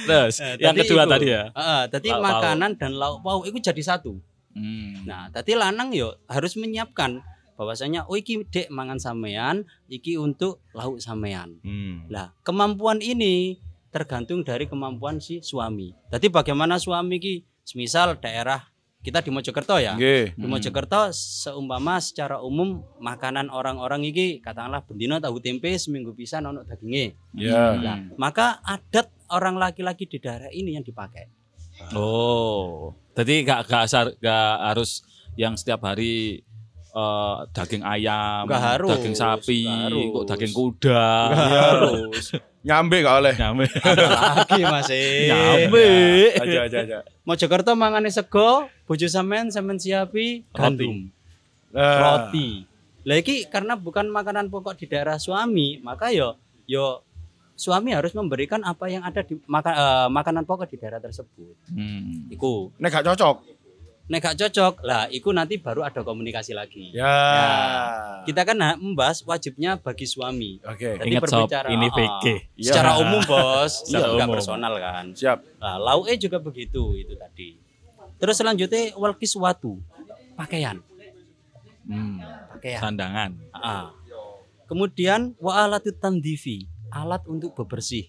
Terus 0.06 0.38
Eh, 0.38 0.54
yang 0.58 0.74
kedua 0.74 1.02
iku. 1.06 1.12
tadi 1.14 1.26
ya. 1.30 1.42
Heeh, 1.50 1.82
tadi 1.90 2.08
Lauk 2.10 2.22
makanan 2.22 2.70
dan 2.74 2.92
lauk 2.94 3.22
pauk 3.22 3.44
itu 3.46 3.58
jadi 3.58 3.82
satu. 3.82 4.18
Hmm. 4.54 5.02
Nah, 5.02 5.30
tadi 5.30 5.54
lanang 5.54 5.90
yo 5.90 6.14
harus 6.26 6.54
menyiapkan 6.54 7.18
bahwasanya 7.54 8.06
oh 8.06 8.14
iki 8.14 8.46
dek 8.46 8.70
mangan 8.70 8.98
sampean, 8.98 9.62
iki 9.86 10.14
untuk 10.14 10.62
lauk 10.74 10.98
sampean. 10.98 11.58
Hmm. 11.62 12.06
Lah, 12.06 12.34
kemampuan 12.42 12.98
ini 12.98 13.58
tergantung 13.94 14.42
dari 14.42 14.66
kemampuan 14.66 15.22
si 15.22 15.38
suami. 15.38 15.94
Jadi 16.10 16.26
bagaimana 16.26 16.82
suami 16.82 17.22
ki 17.22 17.34
semisal 17.62 18.18
daerah 18.18 18.74
kita 19.04 19.22
di 19.22 19.30
Mojokerto 19.30 19.78
ya. 19.78 19.94
Nggih. 19.94 20.34
Di 20.34 20.46
Mojokerto 20.50 21.14
seumpama 21.14 22.02
secara 22.02 22.42
umum 22.42 22.82
makanan 22.98 23.52
orang-orang 23.54 24.02
iki 24.08 24.42
katakanlah 24.42 24.82
bendino 24.82 25.20
tahu 25.22 25.38
tempe 25.38 25.70
seminggu 25.78 26.16
pisan 26.16 26.50
ono 26.50 26.66
dagingnya. 26.66 27.14
Ya. 27.38 27.78
Lah, 27.78 28.02
maka 28.18 28.58
adat 28.66 29.14
orang 29.30 29.60
laki-laki 29.60 30.10
di 30.10 30.18
daerah 30.18 30.50
ini 30.50 30.74
yang 30.74 30.82
dipakai. 30.82 31.30
Oh. 31.94 32.96
Jadi 33.14 33.46
gak 33.46 33.70
gak, 33.70 34.18
gak 34.18 34.54
harus 34.72 35.06
yang 35.38 35.54
setiap 35.54 35.84
hari 35.86 36.42
eh, 36.96 37.36
daging 37.52 37.84
ayam, 37.86 38.48
harus, 38.50 38.90
daging 38.90 39.14
sapi, 39.14 39.68
harus. 39.68 40.10
kok 40.16 40.24
daging 40.34 40.52
kuda. 40.56 41.06
Harus. 41.30 42.26
Nyambe 42.64 43.04
gak 43.04 43.16
oleh. 43.20 43.34
Nyampe. 43.36 43.68
lagi 43.84 44.62
masih. 44.64 45.28
Nyambe. 45.28 45.88
Aja 46.40 46.58
aja 46.64 46.78
aja. 46.80 46.98
Mojokerto 47.28 47.76
mangane 47.76 48.08
sego, 48.08 48.72
bojo 48.88 49.04
sampean 49.04 49.52
sampean 49.52 49.76
siapi 49.76 50.48
gandum, 50.48 51.12
Nah, 51.74 52.00
roti. 52.00 52.64
Lah 53.04 53.20
iki 53.20 53.44
karena 53.52 53.76
bukan 53.76 54.08
makanan 54.08 54.48
pokok 54.48 54.80
di 54.80 54.88
daerah 54.88 55.20
suami, 55.20 55.76
maka 55.84 56.08
yo 56.08 56.40
yo 56.64 57.04
suami 57.52 57.92
harus 57.92 58.16
memberikan 58.16 58.64
apa 58.64 58.88
yang 58.88 59.04
ada 59.04 59.20
di 59.20 59.36
maka, 59.44 59.70
eh, 59.76 60.08
makanan 60.08 60.48
pokok 60.48 60.70
di 60.72 60.76
daerah 60.80 61.02
tersebut. 61.04 61.54
Hmm. 61.68 62.32
Iku 62.32 62.72
Nek 62.80 62.90
gak 62.90 63.12
cocok. 63.12 63.36
Nek 64.04 64.20
gak 64.20 64.36
cocok 64.36 64.84
lah, 64.84 65.08
iku 65.08 65.32
nanti 65.32 65.56
baru 65.56 65.80
ada 65.80 66.04
komunikasi 66.04 66.52
lagi. 66.52 66.92
Ya. 66.92 67.08
Kita 68.28 68.44
kan 68.44 68.56
nah, 68.56 68.76
membahas 68.76 69.24
wajibnya 69.24 69.80
bagi 69.80 70.04
suami. 70.04 70.60
Oke. 70.60 71.00
Jadi 71.00 71.08
Ingat 71.08 71.22
sob, 71.26 71.48
ini 71.48 71.86
ah, 71.88 71.92
VK. 71.92 72.24
Iya. 72.54 72.68
Secara 72.68 72.90
umum 73.00 73.20
bos, 73.24 73.72
Secara 73.88 74.12
nggak 74.12 74.28
umum. 74.28 74.36
personal 74.36 74.72
kan. 74.76 75.04
Siap. 75.16 75.38
Nah, 75.56 75.76
lau 75.80 76.04
E 76.04 76.20
juga 76.20 76.36
begitu 76.36 76.92
itu 76.94 77.16
tadi. 77.16 77.56
Terus 78.20 78.36
selanjutnya 78.38 78.92
wal 78.94 79.16
kiswatu, 79.16 79.80
pakaian, 80.36 80.78
Hmm. 81.88 82.20
pakaian. 82.56 82.80
Sandangan. 82.80 83.30
Ah. 83.52 83.90
Kemudian 84.64 85.36
wa 85.36 85.64
alatut 85.64 85.96
tandifi, 86.00 86.64
alat 86.88 87.20
untuk 87.28 87.52
bebersih. 87.52 88.08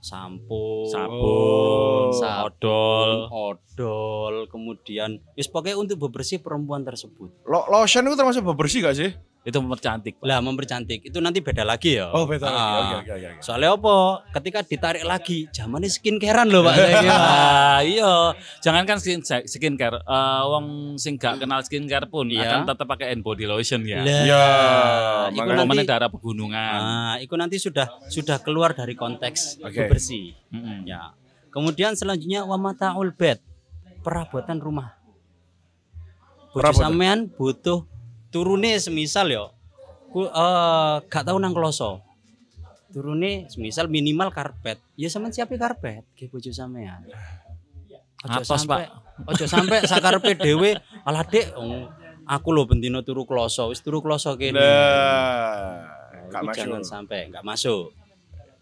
Sampo, 0.00 0.88
Sabun, 0.88 2.16
Sabun. 2.16 2.48
odol. 2.56 3.10
odol, 3.28 4.34
kemudian 4.48 5.20
wis 5.36 5.44
pokoknya 5.44 5.76
untuk 5.76 6.08
bebersih 6.08 6.40
perempuan 6.40 6.80
tersebut. 6.82 7.28
Lo 7.44 7.68
lotion 7.68 8.08
itu 8.08 8.16
termasuk 8.16 8.42
bebersih 8.44 8.80
gak 8.80 8.96
sih? 8.96 9.12
Itu 9.40 9.56
mempercantik. 9.56 10.20
Pak. 10.20 10.26
Lah 10.28 10.44
mempercantik 10.44 11.00
itu 11.00 11.16
nanti 11.16 11.40
beda 11.40 11.64
lagi 11.64 11.96
ya. 11.96 12.12
Oh, 12.12 12.28
beda 12.28 12.44
lagi. 12.44 12.60
Ah. 12.60 12.76
Oke, 12.76 12.96
oke, 13.00 13.12
oke. 13.16 13.28
oke. 13.32 13.40
Soalnya 13.40 13.72
apa? 13.72 13.94
Ketika 14.36 14.60
ditarik 14.60 15.00
lagi, 15.02 15.48
zamannya 15.48 15.88
skincarean 15.88 16.44
loh 16.46 16.60
Pak. 16.60 16.74
saya 16.76 16.94
kira. 17.00 17.16
Ah, 17.16 17.80
iya, 17.80 18.12
jangankan 18.60 19.00
skin 19.00 19.24
skincare, 19.24 19.96
eh 19.98 20.42
wong 20.44 20.66
sing 20.94 21.16
gak 21.16 21.40
kenal 21.40 21.64
skincare 21.64 22.04
pun 22.04 22.28
Iya. 22.28 22.44
akan 22.44 22.60
tetap 22.68 22.84
pakai 22.84 23.16
hand 23.16 23.24
body 23.24 23.48
lotion 23.48 23.80
ya. 23.82 24.04
Ya, 24.04 24.44
iku 25.32 25.40
makanya- 25.40 25.56
Umpamanya 25.56 25.72
nanti 25.74 25.88
daerah 25.88 26.08
pegunungan. 26.08 26.78
Nah, 26.78 27.14
itu 27.16 27.34
nanti 27.34 27.56
sudah 27.56 27.88
sudah 28.06 28.36
keluar 28.38 28.76
dari 28.76 28.92
konteks 28.92 29.64
Oke. 29.64 29.88
bersih. 29.88 30.36
Mm-mm. 30.52 30.84
Ya. 30.84 31.16
Kemudian 31.48 31.96
selanjutnya 31.96 32.44
wamataul 32.44 33.10
bed, 33.10 33.40
perabotan 34.00 34.60
rumah. 34.60 35.00
Bojo 36.50 36.60
Perabotan. 36.60 36.82
sampean 36.84 37.18
butuh 37.26 37.86
turune 38.30 38.78
semisal 38.78 39.28
yo. 39.30 39.46
Ku 40.10 40.26
eh 40.26 40.96
gak 41.06 41.26
tau 41.26 41.38
nang 41.38 41.54
kloso. 41.54 42.02
Turune 42.90 43.46
semisal 43.46 43.86
minimal 43.86 44.34
karpet. 44.34 44.82
Ya 44.98 45.06
sampean 45.06 45.30
siapi 45.30 45.54
karpet 45.54 46.02
ke 46.18 46.26
bojo 46.26 46.50
sampean. 46.50 47.06
Ojo 48.20 48.44
sampe, 48.44 48.84
Ojo 49.24 49.46
sampe 49.48 49.80
sakarpe 49.88 50.36
dhewe 50.36 50.76
alah 51.08 51.24
Dek, 51.24 51.56
oh, 51.56 51.88
aku 52.28 52.52
lho 52.52 52.68
bendino 52.68 53.00
turu 53.00 53.24
kloso, 53.24 53.72
wis 53.72 53.80
turu 53.80 54.04
kloso 54.04 54.36
kene. 54.36 54.60
Lah, 54.60 55.88
gak 56.28 56.42
masuk. 56.44 56.56
jangan 56.60 56.82
sampai 56.84 57.32
nggak 57.32 57.40
masuk. 57.40 57.96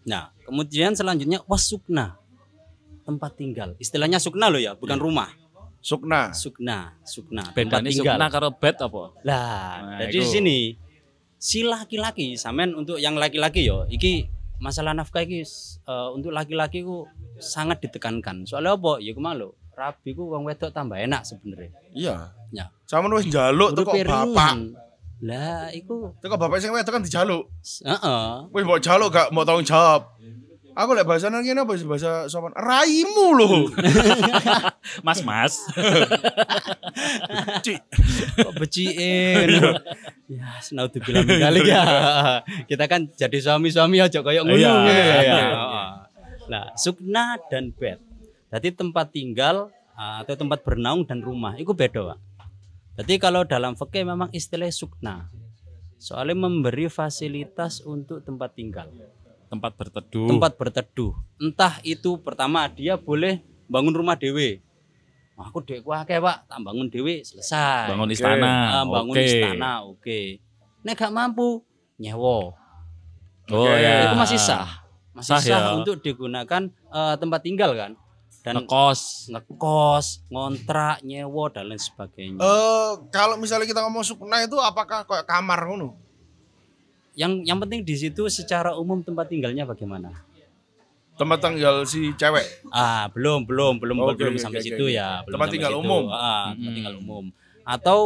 Nah, 0.07 0.31
kemudian 0.47 0.95
selanjutnya 0.95 1.43
wasukna 1.43 2.15
tempat 3.03 3.35
tinggal. 3.35 3.75
Istilahnya 3.83 4.17
sukna 4.21 4.47
loh 4.47 4.61
ya, 4.63 4.79
bukan 4.79 4.95
rumah. 4.95 5.27
Sukna. 5.79 6.31
Sukna, 6.31 6.91
sukna 7.01 7.43
tempat 7.45 7.55
Bedanya 7.55 7.87
tinggal. 7.87 8.13
sukna 8.13 8.25
karo 8.27 8.49
bed 8.51 8.75
apa? 8.77 9.03
Lah, 9.21 9.71
Nah, 9.79 9.99
jadi 10.01 10.11
di 10.13 10.21
sini 10.21 10.57
si 11.35 11.63
laki-laki, 11.63 12.35
samen 12.35 12.73
untuk 12.73 12.97
yang 12.97 13.15
laki-laki 13.15 13.63
yo, 13.63 13.87
iki 13.87 14.27
masalah 14.59 14.91
nafkah 14.91 15.23
iki 15.23 15.39
eh, 15.39 16.09
untuk 16.11 16.29
laki-laki 16.29 16.83
ku 16.83 17.07
sangat 17.37 17.79
ditekankan. 17.79 18.43
Soalnya 18.43 18.75
apa? 18.75 18.99
Ya 18.99 19.11
kemalo. 19.11 19.55
Rabi 19.71 20.11
ku 20.11 20.27
wong 20.27 20.43
wedok 20.43 20.69
tambah 20.69 20.99
enak 20.99 21.23
sebenarnya. 21.23 21.71
Iya. 21.89 22.15
Ya. 22.51 22.67
Sama 22.83 23.07
wis 23.09 23.23
njaluk 23.25 23.71
teko 23.71 23.95
Uripe 23.95 24.03
bapak. 24.05 24.51
Lah, 25.19 25.71
iku 25.71 26.11
Teko 26.19 26.35
bapak 26.35 26.59
sing 26.59 26.71
wedok 26.71 26.91
kan 26.91 27.03
dijaluk. 27.03 27.47
heeh. 27.81 28.27
Wis 28.51 28.63
mbok 28.63 28.79
jaluk 28.79 29.07
gak 29.09 29.31
mau 29.31 29.47
tanggung 29.47 29.63
jawab. 29.63 30.11
Aku 30.79 30.95
lek 30.95 31.03
bahasa 31.03 31.27
nang 31.27 31.43
kene 31.43 31.67
apa 31.67 31.75
sih? 31.75 31.83
Bahasa 31.83 32.31
sopan? 32.31 32.55
Raimu 32.55 33.35
lho. 33.35 33.67
Mas 35.05 35.19
Mas. 35.27 35.59
Cik. 37.59 37.83
kok 38.39 38.55
beciin 38.55 39.59
ya 40.31 40.47
senau 40.63 40.87
dibilang 40.87 41.27
kali 41.27 41.67
ya. 41.67 41.83
Kita 42.63 42.87
kan 42.87 43.11
jadi 43.11 43.37
suami-suami 43.43 43.99
aja 43.99 44.23
kayak 44.23 44.47
ngono. 44.47 44.55
Iya, 44.55 45.03
iya, 45.19 45.47
nah 46.47 46.71
sukna 46.79 47.35
dan 47.51 47.75
bed. 47.75 47.99
Jadi 48.47 48.71
tempat 48.71 49.11
tinggal 49.11 49.67
ah, 49.99 50.23
atau 50.23 50.39
tempat 50.39 50.63
bernaung 50.63 51.03
dan 51.03 51.19
rumah 51.19 51.59
itu 51.59 51.75
beda 51.75 52.15
pak. 52.15 52.19
Jadi 53.03 53.13
kalau 53.19 53.43
dalam 53.43 53.75
fikih 53.75 54.07
memang 54.07 54.31
istilah 54.31 54.71
sukna. 54.71 55.27
Soalnya 55.99 56.47
memberi 56.47 56.87
fasilitas 56.87 57.83
untuk 57.83 58.23
tempat 58.23 58.55
tinggal 58.55 58.87
Tempat 59.49 59.71
berteduh. 59.75 60.29
tempat 60.29 60.51
berteduh 60.55 61.13
entah 61.35 61.81
itu 61.81 62.15
pertama 62.17 62.65
dia 62.65 62.93
boleh 62.95 63.41
bangun 63.65 63.91
rumah 63.91 64.13
dewe 64.13 64.61
aku 65.33 65.57
dek 65.59 65.81
akeh 65.81 66.19
pak 66.19 66.45
tak 66.45 66.59
bangun 66.59 66.85
dewe 66.85 67.23
selesai 67.23 67.89
bangun 67.89 68.05
Oke. 68.05 68.13
istana. 68.13 68.51
Ah, 68.71 68.83
bangun 68.83 69.15
Oke. 69.15 69.23
istana, 69.23 69.71
oke. 69.81 70.19
Nek 70.79 70.95
gak 70.95 71.11
mampu, 71.11 71.63
nyewa. 71.95 72.55
Oh 73.49 73.63
Oke. 73.63 73.71
ya. 73.73 74.05
Itu 74.05 74.15
masih 74.15 74.35
sah. 74.37 74.83
Masih 75.11 75.31
Sah, 75.33 75.41
sah, 75.41 75.59
ya. 75.59 75.69
untuk 75.73 75.99
digunakan 75.99 76.67
eh, 76.69 77.15
tempat 77.15 77.39
tinggal 77.41 77.71
kan. 77.73 77.95
Dan 78.39 78.63
Ngekos. 78.63 79.27
ngekos, 79.27 80.23
ngontrak, 80.27 81.03
nyewa 81.03 81.51
dan 81.51 81.67
lain 81.67 81.75
sebagainya. 81.77 82.39
Eh 82.39 82.91
kalau 83.09 83.35
misalnya 83.35 83.63
kita 83.63 83.79
ngomong 83.81 84.03
sukna 84.03 84.39
itu 84.39 84.55
apakah 84.55 85.03
kayak 85.03 85.23
kamar 85.23 85.67
ngono? 85.67 85.99
Yang 87.13 87.31
yang 87.45 87.59
penting 87.59 87.81
di 87.83 87.95
situ 87.95 88.23
secara 88.27 88.75
umum 88.75 89.01
tempat 89.01 89.27
tinggalnya 89.27 89.65
bagaimana? 89.65 90.13
Tempat 91.19 91.37
tinggal 91.43 91.83
si 91.83 92.15
cewek. 92.15 92.47
Ah, 92.71 93.11
belum, 93.11 93.43
belum, 93.43 93.75
belum, 93.75 93.95
Oke, 94.01 94.23
belum 94.23 94.35
oke, 94.35 94.41
sampai 94.41 94.63
oke, 94.63 94.67
situ 94.71 94.85
oke. 94.87 94.95
ya. 94.95 95.19
Belum 95.27 95.35
Tempat 95.35 95.47
tinggal 95.51 95.73
situ. 95.75 95.81
umum. 95.83 96.03
Ah, 96.07 96.55
tempat 96.55 96.55
Mm-mm. 96.55 96.75
tinggal 96.79 96.95
umum. 96.95 97.25
Atau 97.67 97.99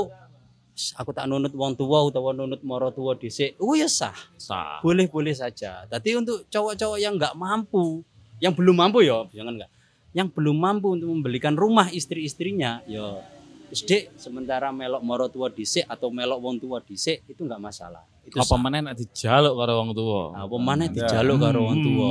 "S, 0.74 0.98
aku 0.98 1.14
tak 1.14 1.30
nunut 1.30 1.54
wong 1.54 1.78
tua 1.78 2.02
utawa 2.02 2.34
nunut 2.34 2.66
moro 2.66 2.90
tua 2.90 3.14
dhisik. 3.14 3.54
Oh 3.62 3.78
ya 3.78 3.86
sah. 3.86 4.18
Sah. 4.42 4.82
boleh-boleh 4.82 5.38
saja. 5.38 5.86
Tapi 5.86 6.18
untuk 6.18 6.50
cowok-cowok 6.50 6.98
yang 6.98 7.14
nggak 7.14 7.38
mampu, 7.38 8.02
yang 8.42 8.50
belum 8.52 8.82
mampu 8.82 9.06
ya, 9.06 9.30
jangan 9.30 9.62
nggak, 9.62 9.72
yang 10.18 10.28
belum 10.34 10.58
mampu 10.58 10.98
untuk 10.98 11.14
membelikan 11.14 11.54
rumah 11.54 11.94
istri-istrinya, 11.94 12.82
ya 12.90 13.22
SD 13.70 14.10
sementara 14.18 14.74
melok 14.74 15.06
moro 15.06 15.30
tua 15.30 15.54
dhisik 15.54 15.86
atau 15.86 16.10
melok 16.10 16.42
wong 16.42 16.58
tua 16.58 16.82
dhisik 16.82 17.22
itu 17.26 17.46
nggak 17.46 17.62
masalah. 17.62 18.02
Apa 18.34 18.56
meneh 18.58 18.80
nek 18.82 18.98
dijaluk 18.98 19.54
karo 19.54 19.74
wong 19.78 19.90
tuwa. 19.94 20.24
Nah, 20.34 20.42
apa 20.50 20.56
maneh 20.58 20.88
dijaluk 20.90 21.38
karo 21.38 21.60
wong 21.70 21.78
tua. 21.86 22.10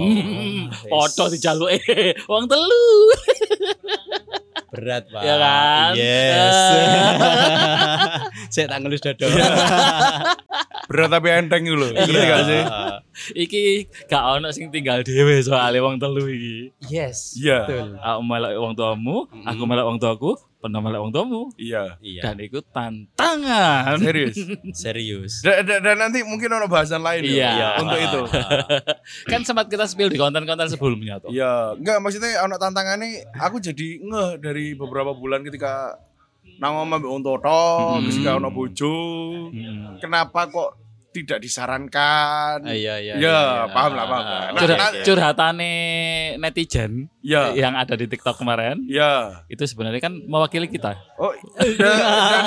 Padha 0.87 1.25
dijaluk 1.35 1.69
eh 1.75 2.15
wong 2.31 2.47
telu. 2.47 2.87
berat, 4.73 5.05
Pak. 5.13 5.21
Ya 5.21 5.37
kan? 5.37 5.93
Yes. 6.01 6.57
Saya 8.55 8.67
tak 8.73 8.79
ngelus 8.81 9.05
dada. 9.05 9.29
Berat 10.93 11.09
tapi 11.09 11.29
enteng 11.29 11.65
itu 11.65 11.73
loh. 11.73 11.89
Ngerti 11.89 12.13
gak 12.23 12.43
sih? 12.45 12.63
Iki 13.35 13.63
gak 14.07 14.23
ono 14.35 14.49
sing 14.49 14.69
tinggal 14.69 15.01
dhewe 15.01 15.41
soalnya 15.41 15.81
wong 15.81 15.97
telu 15.97 16.23
iki. 16.25 16.69
Yes. 16.85 17.33
Iya. 17.35 17.65
Betul. 17.65 17.89
Aku 17.97 18.21
melok 18.23 18.53
wong 18.59 18.73
tuamu, 18.75 19.17
aku 19.43 19.63
melok 19.63 19.87
wong 19.87 19.99
tuaku, 19.99 20.31
pernah 20.59 20.79
melok 20.79 21.01
wong 21.01 21.13
tuamu. 21.13 21.43
Iya. 21.57 21.97
Iya. 21.99 22.23
Dan 22.23 22.37
itu 22.39 22.61
tantangan. 22.63 23.97
Serius. 23.97 24.37
Serius. 24.85 25.33
Dan, 25.41 25.65
dan- 25.65 25.83
dan 25.83 25.97
nanti 25.99 26.21
mungkin 26.23 26.51
ada 26.51 26.67
bahasan 26.67 27.01
lain 27.01 27.25
ya 27.25 27.33
Iya. 27.51 27.69
untuk 27.79 27.99
itu. 27.99 28.21
kan 29.31 29.41
sempat 29.43 29.67
kita 29.67 29.85
spill 29.85 30.09
di 30.09 30.17
konten-konten 30.17 30.69
sebelumnya 30.69 31.17
tuh. 31.19 31.31
Iya, 31.31 31.73
enggak 31.75 31.99
maksudnya 31.99 32.37
anak 32.39 32.59
tantangannya 32.59 33.09
aku 33.35 33.57
jadi 33.59 33.97
ngeh 33.99 34.31
dari 34.39 34.73
beberapa 34.73 35.13
bulan 35.13 35.41
ketika 35.41 35.97
nang 36.55 36.75
omah 36.77 36.95
mbek 36.97 37.09
wong 37.09 37.23
toto, 37.23 37.63
Hmm. 37.93 38.03
terus 38.03 38.19
gak 38.19 38.35
ono 38.37 38.49
bojo. 38.49 38.95
Hmm. 39.51 39.99
Kenapa 39.99 40.47
kok 40.47 40.79
tidak 41.13 41.39
disarankan? 41.39 42.61
Ah, 42.61 42.73
Iya, 42.73 42.95
iya. 42.99 43.15
Ya, 43.15 43.39
paham 43.69 43.93
lah, 43.93 44.05
paham 44.05 44.25
lah. 44.25 44.41
Ah, 44.41 44.51
Nah, 44.51 44.61
Curhat- 44.61 44.81
nah, 44.93 45.05
curhatane 45.05 45.73
netizen 46.37 46.93
Ya, 47.21 47.53
yang 47.53 47.73
ada 47.73 47.93
di 47.93 48.05
TikTok 48.05 48.35
kemarin 48.35 48.83
ya. 48.85 49.45
itu 49.47 49.63
sebenarnya 49.63 50.01
kan 50.01 50.17
mewakili 50.19 50.67
kita. 50.67 50.97
Oh, 51.17 51.31
dan 51.55 52.45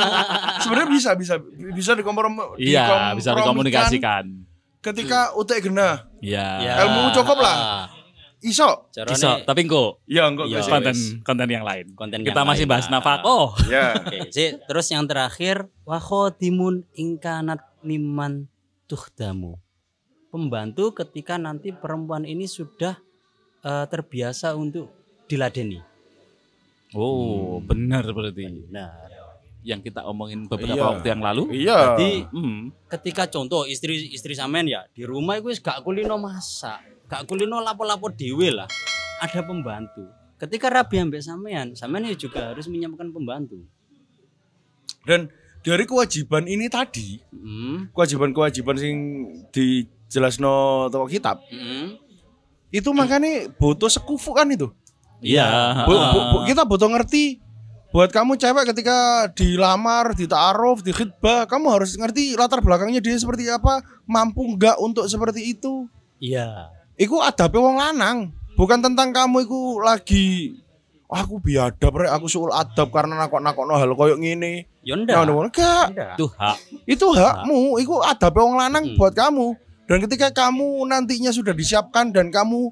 sebenarnya 0.60 0.89
bisa 0.89 1.12
bisa 1.13 1.36
bisa 1.71 1.91
dikomprom 1.93 2.34
Iya, 2.56 3.13
bisa 3.13 3.32
dikomunikasikan. 3.32 4.25
Ketika 4.80 5.34
utek 5.34 5.65
genah, 5.65 6.06
Iya. 6.19 6.47
Ya. 6.60 6.73
Ilmu 6.84 7.10
cukup 7.12 7.38
lah. 7.39 7.89
iso. 8.39 8.86
Carane 8.91 9.10
Bisa, 9.12 9.41
tapi 9.41 9.65
engko 9.65 10.06
Ya, 10.06 10.30
Iya. 10.30 10.62
bisa. 10.62 10.69
konten 10.69 10.93
konten 11.21 11.47
yang 11.47 11.65
lain. 11.65 11.89
konten 11.93 12.21
Kita 12.21 12.30
yang 12.36 12.47
masih 12.47 12.65
lain, 12.65 12.71
bahas 12.71 12.86
Pak. 12.86 12.93
nafkah. 12.93 13.17
Ya. 13.65 13.97
Oke, 13.97 14.17
sih. 14.30 14.54
Terus 14.60 14.86
yang 14.88 15.04
terakhir 15.04 15.56
wa 15.82 15.97
khotimun 15.97 16.86
ingkanat 16.91 17.58
liman 17.82 18.45
tuhdamu. 18.86 19.58
Pembantu 20.30 20.91
ketika 20.93 21.39
nanti 21.39 21.71
perempuan 21.71 22.24
ini 22.24 22.45
sudah 22.45 22.98
eh, 23.65 23.86
terbiasa 23.89 24.54
untuk 24.54 24.93
diladeni. 25.26 25.82
Oh, 26.93 27.58
benar 27.60 28.06
berarti. 28.08 28.45
Benar. 28.69 29.10
yang 29.65 29.82
kita 29.82 30.06
omongin 30.06 30.45
beberapa 30.45 30.78
Iya. 30.78 30.86
waktu 30.93 31.08
yang 31.10 31.21
lalu. 31.26 31.43
Iya. 31.50 31.98
Jadi 31.98 32.30
Hmm. 32.30 32.69
ketika 32.86 33.26
contoh 33.26 33.65
istri 33.65 34.13
istri 34.13 34.38
sampean 34.38 34.69
ya 34.69 34.86
di 34.93 35.02
rumah 35.02 35.41
itu 35.41 35.50
wis 35.50 35.58
gak 35.58 35.82
kulino 35.82 36.21
masak, 36.21 36.86
gak 37.10 37.26
kulino 37.26 37.58
lapo-lapo 37.58 38.13
dhewe 38.13 38.54
lah. 38.54 38.69
Ada 39.26 39.41
pembantu. 39.41 40.06
Ketika 40.38 40.69
rabi 40.69 41.02
ambek 41.02 41.17
sampean, 41.17 41.74
sampean 41.74 42.06
ya 42.06 42.13
juga 42.13 42.54
harus 42.54 42.69
menyiapkan 42.69 43.10
pembantu. 43.10 43.65
Dan 45.02 45.34
dari 45.65 45.89
kewajiban 45.89 46.45
ini 46.45 46.69
tadi, 46.69 47.17
Hmm. 47.34 47.89
kewajiban-kewajiban 47.89 48.78
sing 48.78 48.97
dijelasno 49.49 50.86
toko 50.93 51.10
kitab, 51.10 51.41
Hmm. 51.49 51.97
itu 52.69 52.93
makanya 52.93 53.49
butuh 53.58 53.89
sekufu 53.89 54.38
kan 54.38 54.45
itu. 54.54 54.69
Iya. 55.25 55.73
Bu- 55.89 55.97
bu- 56.13 56.25
bu- 56.30 56.43
kita 56.45 56.69
butuh 56.69 56.86
ngerti 56.86 57.41
buat 57.89 58.13
kamu 58.13 58.38
cewek 58.38 58.75
ketika 58.75 59.25
dilamar, 59.34 60.13
ditaaruf, 60.13 60.86
di 60.86 60.93
khidbah, 60.93 61.49
kamu 61.49 61.65
harus 61.73 61.97
ngerti 61.97 62.38
latar 62.38 62.62
belakangnya 62.62 63.01
dia 63.01 63.17
seperti 63.17 63.49
apa, 63.49 63.82
mampu 64.06 64.45
nggak 64.54 64.78
untuk 64.78 65.10
seperti 65.10 65.56
itu. 65.58 65.89
Iya. 66.21 66.69
Iku 66.99 67.25
adabe 67.25 67.58
wong 67.58 67.82
lanang, 67.82 68.36
bukan 68.54 68.86
tentang 68.86 69.15
kamu 69.15 69.49
iku 69.49 69.80
lagi 69.82 70.60
"Oh, 71.08 71.15
aku 71.21 71.38
biadab 71.39 71.93
rek, 71.95 72.12
aku 72.12 72.28
suul 72.28 72.51
adab 72.51 72.89
karena 72.91 73.15
nakok-nakokno 73.15 73.78
hal 73.78 73.93
koyo 73.95 74.19
ngene. 74.19 74.67
Ya 74.86 74.93
Nah, 74.93 75.02
enggak. 75.02 75.86
Ndak. 75.91 76.13
Itu 76.13 76.26
hak. 76.30 76.58
Itu 76.86 77.08
hakmu, 77.10 77.82
itu 77.82 77.93
adabe 78.00 78.38
wong 78.38 78.56
lanang 78.56 78.86
Hmm. 78.86 78.95
buat 78.95 79.12
kamu. 79.12 79.58
Dan 79.86 79.98
ketika 80.06 80.30
kamu 80.32 80.86
nantinya 80.86 81.30
sudah 81.30 81.52
disiapkan 81.52 82.10
dan 82.10 82.30
kamu 82.30 82.69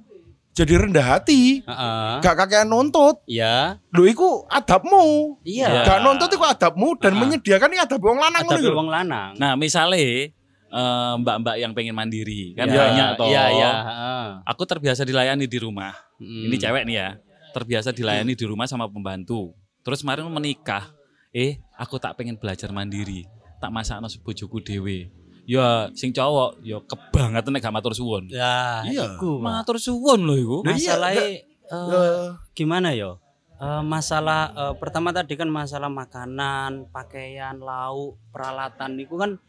jadi 0.53 0.77
rendah 0.77 1.17
hati, 1.17 1.65
Heeh. 1.65 2.13
gak 2.21 2.35
kakean 2.37 2.69
nuntut, 2.69 3.25
Iya. 3.25 3.81
lho 3.89 4.05
iku 4.05 4.45
adabmu. 4.45 5.37
Iya. 5.41 5.81
Gak 5.81 5.99
nuntut 5.99 6.29
iku 6.29 6.45
adabmu 6.45 6.93
dan 6.95 7.13
Ah. 7.13 7.19
menyediakan 7.19 7.69
ini 7.69 7.81
adab 7.81 7.97
wong 7.97 8.21
lanang 8.21 8.45
Ada 8.45 8.49
ngono 8.53 8.61
lho. 8.61 8.73
wong 8.77 8.89
lanang. 8.89 9.31
Nah, 9.35 9.57
misalnya 9.57 10.29
eh, 10.69 11.13
mbak-mbak 11.17 11.55
yang 11.55 11.73
pengen 11.73 11.93
mandiri 11.93 12.53
kan 12.53 12.65
Iya, 12.65 12.77
banyak 12.79 13.09
toh. 13.13 13.29
Iya, 13.29 13.43
iya, 13.51 13.71
heeh. 13.83 14.25
Aku 14.43 14.65
terbiasa 14.65 15.01
dilayani 15.01 15.45
di 15.45 15.57
rumah. 15.57 15.93
Hmm. 16.17 16.49
Ini 16.49 16.55
cewek 16.55 16.85
nih 16.85 16.95
ya. 16.95 17.09
Terbiasa 17.53 17.89
dilayani 17.89 18.33
di 18.33 18.41
rumah 18.41 18.65
sama 18.65 18.85
pembantu. 18.85 19.53
Terus 19.81 20.01
kemarin 20.01 20.25
menikah. 20.25 20.89
Eh, 21.33 21.57
aku 21.81 21.97
tak 21.97 22.13
pengen 22.13 22.37
belajar 22.37 22.69
mandiri. 22.69 23.25
Tak 23.57 23.73
masakno 23.73 24.05
bojoku 24.21 24.61
dhewe. 24.61 25.09
Ya 25.43 25.89
sing 25.97 26.13
cowok 26.13 26.61
ya 26.63 26.77
kebangetan 26.85 27.51
nek 27.51 27.61
gak 27.65 27.73
matur 27.75 27.91
suwun. 27.91 28.29
Ya, 28.31 28.85
Iya. 28.85 29.17
iku. 29.17 29.41
Matur 29.41 29.81
suwun 29.81 30.23
lho 30.23 30.35
iku. 30.39 30.57
Iya, 30.63 30.95
Masalahnya 30.95 31.25
eh, 31.25 31.41
Eh, 31.73 32.27
gimana 32.53 32.93
ya? 32.93 33.17
Eh, 33.57 33.81
masalah 33.83 34.53
eh, 34.53 34.73
pertama 34.77 35.09
tadi 35.09 35.33
kan 35.33 35.49
masalah 35.49 35.89
makanan, 35.89 36.87
pakaian, 36.93 37.57
lauk, 37.57 38.15
peralatan 38.29 39.01
itu 39.01 39.17
kan 39.17 39.41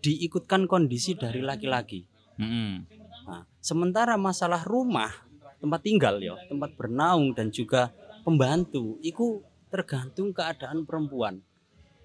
diikutkan 0.00 0.70
kondisi 0.70 1.18
dari 1.18 1.42
laki-laki. 1.42 2.06
Mm-mm. 2.38 2.86
Nah, 3.26 3.42
sementara 3.58 4.14
masalah 4.14 4.62
rumah, 4.62 5.10
tempat 5.58 5.82
tinggal 5.82 6.22
ya, 6.22 6.38
tempat 6.46 6.78
bernaung 6.78 7.34
dan 7.34 7.50
juga 7.50 7.90
pembantu, 8.22 9.02
itu 9.02 9.42
tergantung 9.68 10.30
keadaan 10.30 10.86
perempuan. 10.86 11.42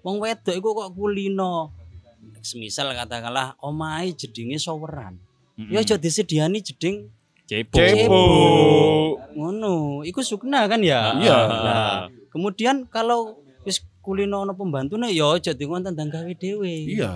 Wong 0.02 0.18
wedok 0.18 0.54
iku 0.54 0.68
kok 0.74 0.90
kulino. 0.94 1.70
Semisal 2.42 2.94
katakanlah 2.94 3.58
omahe 3.62 4.14
jedinge 4.14 4.58
showeran. 4.58 5.18
Mm-mm. 5.58 5.70
Ya 5.70 5.82
aja 5.82 5.98
disediani 5.98 6.62
jeding 6.62 7.10
cepo. 7.46 7.76
Cepo. 7.78 8.22
ngono. 9.34 10.02
Iku 10.06 10.20
sukna 10.22 10.66
kan 10.66 10.82
ya? 10.82 11.18
Iya. 11.18 11.38
Nah, 11.50 11.98
kemudian 12.30 12.86
kalau 12.90 13.38
wis 13.62 13.82
kulino 14.02 14.42
ono 14.42 14.54
pembantune 14.58 15.10
ya 15.14 15.34
aja 15.34 15.54
dikon 15.54 15.86
tendang 15.86 16.10
gawe 16.10 16.32
dhewe. 16.34 16.90
Iya. 16.90 17.12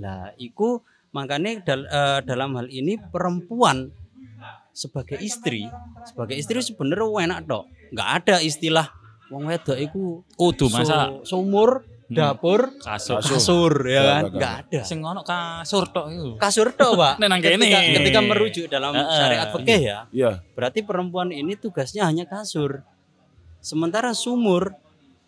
Lah, 0.00 0.32
iku 0.40 0.80
makanya 1.12 1.60
dal- 1.60 1.88
eh, 1.88 2.20
dalam 2.24 2.56
hal 2.56 2.72
ini 2.72 2.96
perempuan 2.96 3.92
sebagai 4.72 5.20
istri, 5.20 5.68
sebagai 6.08 6.36
istri 6.40 6.64
sebenarnya 6.64 7.28
enak 7.28 7.40
tok. 7.44 7.64
Nggak 7.92 8.08
ada 8.24 8.36
istilah 8.40 8.88
wong 9.32 9.48
wedok 9.48 9.74
iku 9.74 10.20
Kudu 10.32 10.68
su- 10.68 10.74
masa 10.74 11.08
sumur, 11.24 11.80
dapur, 12.06 12.76
kasur. 12.78 13.18
Kasur. 13.18 13.32
kasur 13.32 13.72
ya 13.88 14.00
kan? 14.04 14.22
nggak, 14.22 14.32
Nggak 14.36 14.54
ada. 14.68 14.80
Sing 14.84 15.00
ono 15.00 15.20
kasur 15.22 15.88
tok 15.88 16.06
iku. 16.06 16.30
Kasur 16.36 16.68
tok, 16.70 16.92
Pak. 16.94 17.14
Nang 17.20 17.40
kene. 17.40 17.56
ketika, 17.56 17.78
ketika 17.96 18.20
merujuk 18.20 18.66
dalam 18.68 18.92
Heeh. 18.92 19.08
syariat 19.10 19.48
fikih 19.50 19.80
ya, 19.80 19.98
Iya. 20.12 20.30
berarti 20.52 20.80
perempuan 20.82 21.32
ini 21.32 21.56
tugasnya 21.56 22.04
hanya 22.04 22.22
kasur. 22.22 22.84
Sementara 23.58 24.12
sumur, 24.12 24.76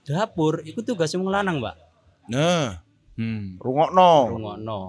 dapur 0.03 0.61
itu 0.61 0.81
tugasnya 0.81 1.17
wong 1.17 1.31
lanang, 1.31 1.59
Pak. 1.59 1.77
Nah, 2.29 2.85
Hmm. 3.15 3.57
rungokno. 3.57 4.29
Rungokno. 4.29 4.81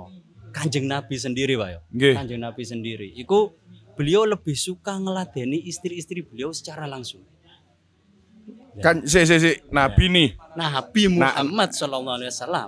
Kanjeng 0.49 0.88
Nabi 0.88 1.15
sendiri, 1.15 1.54
Pak 1.54 1.69
ya. 1.69 1.80
Kanjeng 2.15 2.41
Nabi 2.41 2.63
sendiri. 2.63 3.08
Iku 3.13 3.54
beliau 3.93 4.25
lebih 4.25 4.56
suka 4.56 4.95
ngeladeni 4.95 5.62
istri-istri 5.62 6.19
beliau 6.19 6.49
secara 6.49 6.84
langsung. 6.84 7.21
Kan 8.84 9.08
si 9.08 9.24
si 9.24 9.36
si 9.40 9.52
Nabi 9.72 10.06
nih, 10.12 10.30
Nabi 10.56 11.02
Nah. 11.08 11.32
Muhammad 11.32 11.70
Sallallahu 11.72 12.18
Alaihi 12.20 12.32
Wasallam. 12.32 12.68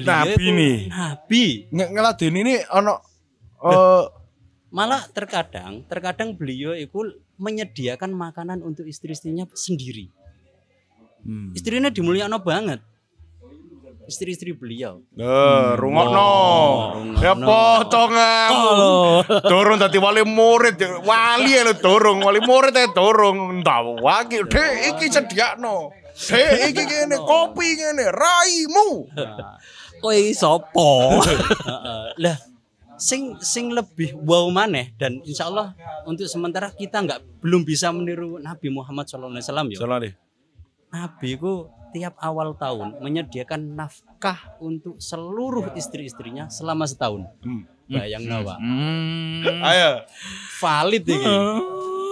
Nabi 0.00 0.44
nih. 0.52 0.76
Nabi. 0.88 1.42
nge 1.72 1.84
ngeladen 1.90 2.34
ini 2.36 2.54
ono 2.72 2.94
eh 3.64 4.04
Malah 4.70 5.02
terkadang, 5.10 5.82
terkadang 5.90 6.38
beliau 6.38 6.70
itu 6.78 7.02
menyediakan 7.42 8.14
makanan 8.14 8.62
untuk 8.62 8.86
istri-istrinya 8.86 9.42
sendiri. 9.50 10.06
Hmm. 11.26 11.50
Istrinya 11.58 11.90
dimuliakan 11.90 12.38
banget. 12.38 12.78
Istri-istri 14.10 14.58
beliau. 14.58 15.06
eh 15.14 15.78
rungokno. 15.78 16.30
rungokno. 16.98 17.22
Ya 17.22 17.32
potong 17.38 18.10
kamu. 18.10 18.66
Dorong 19.46 19.78
tadi 19.78 20.02
wali 20.02 20.26
murid, 20.26 20.82
wali 21.06 21.54
ya 21.54 21.62
lo 21.62 21.78
dorong, 21.78 22.18
wali 22.26 22.42
murid 22.42 22.74
ya 22.74 22.90
dorong. 22.90 23.62
Entah 23.62 23.86
wagi, 24.02 24.42
dek 24.50 24.98
iki 24.98 25.06
sediakno. 25.14 25.94
Dek 26.10 26.74
iki 26.74 26.82
ngene, 26.82 27.22
kopi 27.22 27.78
ngene, 27.78 28.10
raimu. 28.10 29.06
Kowe 30.02 30.10
iki 30.10 30.34
sapa? 30.34 30.90
Heeh. 31.70 32.04
lah 32.18 32.36
sing 33.00 33.40
sing 33.40 33.72
lebih 33.72 34.12
wow 34.28 34.44
maneh 34.52 34.92
dan 35.00 35.24
insya 35.24 35.48
Allah 35.48 35.72
untuk 36.04 36.28
sementara 36.28 36.68
kita 36.68 37.00
nggak 37.00 37.40
belum 37.40 37.64
bisa 37.64 37.88
meniru 37.94 38.36
Nabi 38.36 38.68
Muhammad 38.68 39.08
SAW 39.08 39.32
ya. 39.72 40.12
Nabi 40.90 41.28
ku 41.40 41.70
tiap 41.90 42.14
awal 42.18 42.54
tahun 42.56 42.98
menyediakan 43.02 43.76
nafkah 43.76 44.56
untuk 44.62 44.98
seluruh 44.98 45.74
istri-istrinya 45.74 46.48
selama 46.48 46.86
setahun. 46.86 47.26
Hmm. 47.42 47.66
Bayang 47.90 48.22
nawa. 48.26 48.54
Hmm. 48.62 49.42
Ayo, 49.66 50.06
Valid 50.62 51.04
ini. 51.10 51.34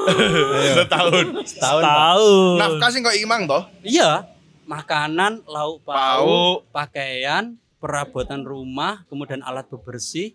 setahun. 0.83 1.27
Setahun. 1.47 1.83
Pak. 1.83 1.95
Tahu. 1.95 2.33
Nafkah 2.59 2.89
sing 2.91 3.03
kok 3.07 3.15
imang 3.15 3.47
toh? 3.47 3.63
Iya, 3.87 4.27
makanan, 4.69 5.47
lauk 5.47 5.87
pauk, 5.87 6.69
pakaian, 6.75 7.57
perabotan 7.79 8.43
rumah, 8.43 9.07
kemudian 9.07 9.41
alat 9.47 9.65
bebersih, 9.71 10.35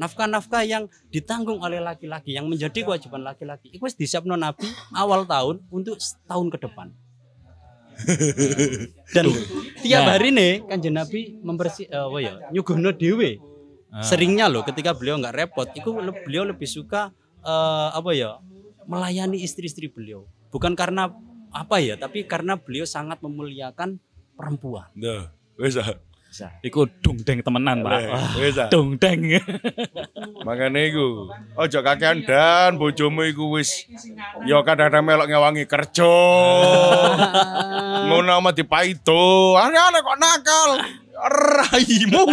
nafkah-nafkah 0.00 0.64
yang 0.64 0.88
ditanggung 1.12 1.60
oleh 1.60 1.78
laki-laki 1.78 2.32
yang 2.32 2.48
menjadi 2.48 2.88
kewajiban 2.88 3.20
laki-laki. 3.20 3.68
Itu 3.70 3.84
wis 3.84 3.94
disiapno 3.94 4.34
Nabi 4.34 4.66
awal 4.96 5.28
tahun 5.28 5.60
untuk 5.68 6.00
setahun 6.00 6.48
ke 6.50 6.58
depan. 6.64 6.88
Dan 9.16 9.24
tiap 9.80 10.02
Nah. 10.06 10.16
hari 10.16 10.28
nih 10.30 10.64
kanjeng 10.66 10.96
Nabi 10.96 11.40
membersih 11.40 11.86
eh, 11.88 12.04
apa 12.04 12.18
ya 12.20 12.34
nyuguhno 12.52 12.90
dhewe. 12.94 13.40
Ah. 13.90 14.06
Seringnya 14.06 14.46
loh 14.46 14.62
ketika 14.62 14.94
beliau 14.94 15.18
nggak 15.18 15.34
repot, 15.34 15.68
itu 15.74 15.90
beliau 16.24 16.46
lebih 16.46 16.68
suka 16.68 17.10
eh, 17.42 17.88
apa 17.92 18.10
ya 18.14 18.38
melayani 18.86 19.42
istri-istri 19.42 19.90
beliau. 19.90 20.26
Bukan 20.50 20.74
karena 20.74 21.10
apa 21.50 21.82
ya, 21.82 21.98
tapi 21.98 22.26
karena 22.26 22.54
beliau 22.58 22.86
sangat 22.86 23.18
memuliakan 23.22 23.98
perempuan. 24.38 24.86
Nah, 24.94 25.34
wis 25.58 25.78
ah. 26.38 26.52
Iku 26.62 26.86
dongdeng 27.02 27.42
temenan, 27.42 27.82
Pak. 27.82 28.00
Wis 28.38 28.56
ah. 28.56 28.70
Dongdeng. 28.70 29.42
Makane 30.46 30.94
iku, 30.94 31.26
aja 31.58 31.82
kakean 31.82 32.22
dan 32.22 32.78
bojomu 32.78 33.26
iku 33.26 33.58
wis 33.58 33.90
ya 34.46 34.62
kadang-kadang 34.62 35.02
melok 35.02 35.26
ngewangi 35.26 35.64
kerja. 35.66 36.14
Ngono 38.06 38.30
ama 38.30 38.54
dipaido. 38.54 39.58
Aneh-aneh 39.58 40.00
kok 40.00 40.18
nakal. 40.22 40.70
Raimu. 41.20 42.24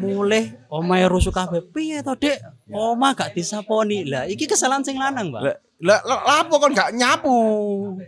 Mulai 0.00 0.54
omahe 0.68 1.08
rusuh 1.08 1.32
kabeh. 1.32 1.64
Piye 1.64 2.04
to, 2.04 2.14
Dik? 2.16 2.38
Oma 2.72 3.12
gak 3.12 3.32
disaponi. 3.36 4.08
Lah, 4.08 4.24
iki 4.28 4.48
kesalahan 4.48 4.84
sing 4.84 4.96
lanang, 4.96 5.32
Pak. 5.32 5.42
Lah 5.44 5.56
lah 5.84 6.00
lah, 6.06 6.20
lapo 6.24 6.56
kon 6.56 6.72
gak 6.72 6.96
nyapu? 6.96 7.36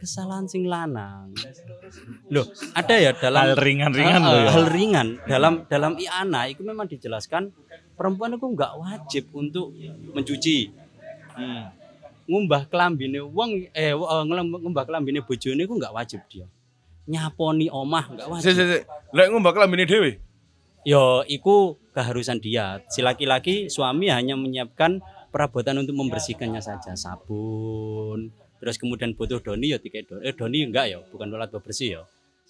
Kesalahan 0.00 0.48
sing 0.48 0.64
lanang. 0.64 1.34
Loh, 2.30 2.46
ada 2.74 2.94
ya 2.98 3.10
dalam 3.16 3.52
Hal 3.52 3.58
ringan-ringan 3.58 4.22
Ah, 4.22 4.30
loh 4.32 4.40
ya. 4.42 4.50
Hal 4.52 4.64
ringan 4.68 5.08
dalam 5.24 5.52
dalam 5.70 5.92
iana 5.96 6.40
itu 6.50 6.62
memang 6.66 6.86
dijelaskan 6.86 7.50
perempuan 7.94 8.34
itu 8.34 8.46
nggak 8.46 8.72
wajib 8.76 9.24
untuk 9.32 9.72
mencuci. 10.12 10.72
ngumbah 12.26 12.66
kelambine 12.66 13.22
wong 13.22 13.70
eh 13.70 13.94
eh, 13.94 14.22
ngumbah 14.26 14.82
kelambine 14.82 15.22
bojone 15.22 15.62
iku 15.62 15.78
enggak 15.78 15.94
wajib 15.94 16.20
dia. 16.26 16.46
Nyaponi 17.06 17.70
omah 17.70 18.04
enggak 18.10 18.26
Si 18.26 18.32
wajib. 18.34 18.50
si 18.50 18.62
si. 18.66 18.78
Lek 19.14 19.26
ngumbah 19.30 19.52
kelambine 19.54 19.86
dhewe. 19.86 20.18
Yo 20.82 21.22
iku 21.30 21.78
keharusan 21.94 22.42
dia. 22.42 22.82
Si 22.90 23.02
laki-laki 23.02 23.70
suami 23.70 24.10
hanya 24.10 24.34
menyiapkan 24.34 24.98
perabotan 25.30 25.78
untuk 25.82 25.94
membersihkannya 25.98 26.62
saja, 26.62 26.96
sabun. 26.96 28.32
Terus 28.56 28.76
kemudian 28.80 29.12
butuh 29.12 29.38
doni 29.40 29.72
ya 29.72 29.78
tiket 29.78 30.08
doni. 30.08 30.22
Eh 30.24 30.32
doni 30.32 30.58
enggak 30.64 30.86
ya, 30.88 30.98
bukan 31.12 31.28
alat 31.32 31.52
bersih 31.52 32.00
ya. 32.00 32.02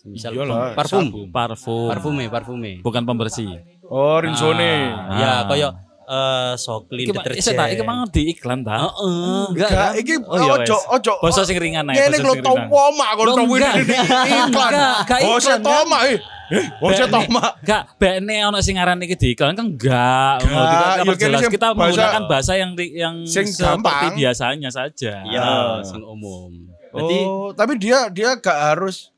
Misal 0.06 0.38
Iyalah, 0.38 0.76
parfum. 0.78 1.10
Parfum. 1.34 1.90
Parfume, 1.90 2.24
parfume. 2.30 2.72
Bukan 2.78 3.02
pembersih. 3.02 3.58
Oh, 3.90 4.22
rinsone. 4.22 4.94
Ah. 4.94 5.18
Ya, 5.18 5.32
koyo 5.50 5.68
eh 6.06 6.54
soklin 6.54 7.10
Iki 7.10 7.18
deterjen. 7.18 7.42
isa 7.42 7.50
tak 7.58 7.74
iki 7.74 7.82
mang 7.82 8.06
di 8.06 8.30
iklan 8.30 8.62
ta? 8.62 8.78
Heeh. 8.78 9.50
Enggak. 9.50 9.50
Enggak, 9.50 9.70
kan? 9.74 9.90
iki 9.98 10.14
Oh, 10.22 10.38
iya, 10.38 10.52
ojo 10.62 10.76
ojo. 10.94 11.12
Basa 11.18 11.42
sing 11.42 11.58
ringan 11.58 11.90
ae. 11.90 11.98
Basa 11.98 12.22
lho 12.22 12.38
sing 12.38 12.46
ringan. 12.46 12.70
toma 12.70 13.06
kon 13.18 13.26
ini 13.26 13.42
iklan. 13.50 13.74
Enggak, 13.82 14.70
enggak 15.02 15.18
Bose 15.26 15.50
iklan, 15.50 15.58
kan? 15.58 15.66
toma 15.66 15.98
eh. 16.06 16.18
Eh, 16.46 16.62
bose 16.78 17.02
Bene- 17.02 17.10
toma. 17.10 17.44
Enggak, 17.58 17.82
bene 17.96 18.36
ono 18.42 18.58
sing 18.60 18.78
ngaran 18.78 19.00
iki 19.00 19.14
di 19.14 19.28
iklan 19.32 19.52
kan 19.52 19.66
enggak. 19.66 20.36
Enggak, 20.40 20.62
kita, 20.62 20.86
ya 20.86 21.02
kene 21.02 21.18
jelas 21.18 21.40
sing 21.40 21.52
kita 21.52 21.66
bahasa- 21.68 21.80
menggunakan 21.82 22.22
bahasa 22.26 22.52
yang 22.54 22.70
yang 22.78 23.16
Sing 23.26 23.46
seperti 23.48 24.06
biasanya 24.14 24.70
saja. 24.70 25.12
Iya, 25.22 25.42
Ah. 25.42 25.82
sing 25.82 26.00
umum. 26.00 26.54
Berarti 26.88 27.18
Oh, 27.20 27.50
tapi 27.50 27.76
dia 27.76 28.06
dia 28.08 28.36
gak 28.36 28.54
harus 28.72 29.10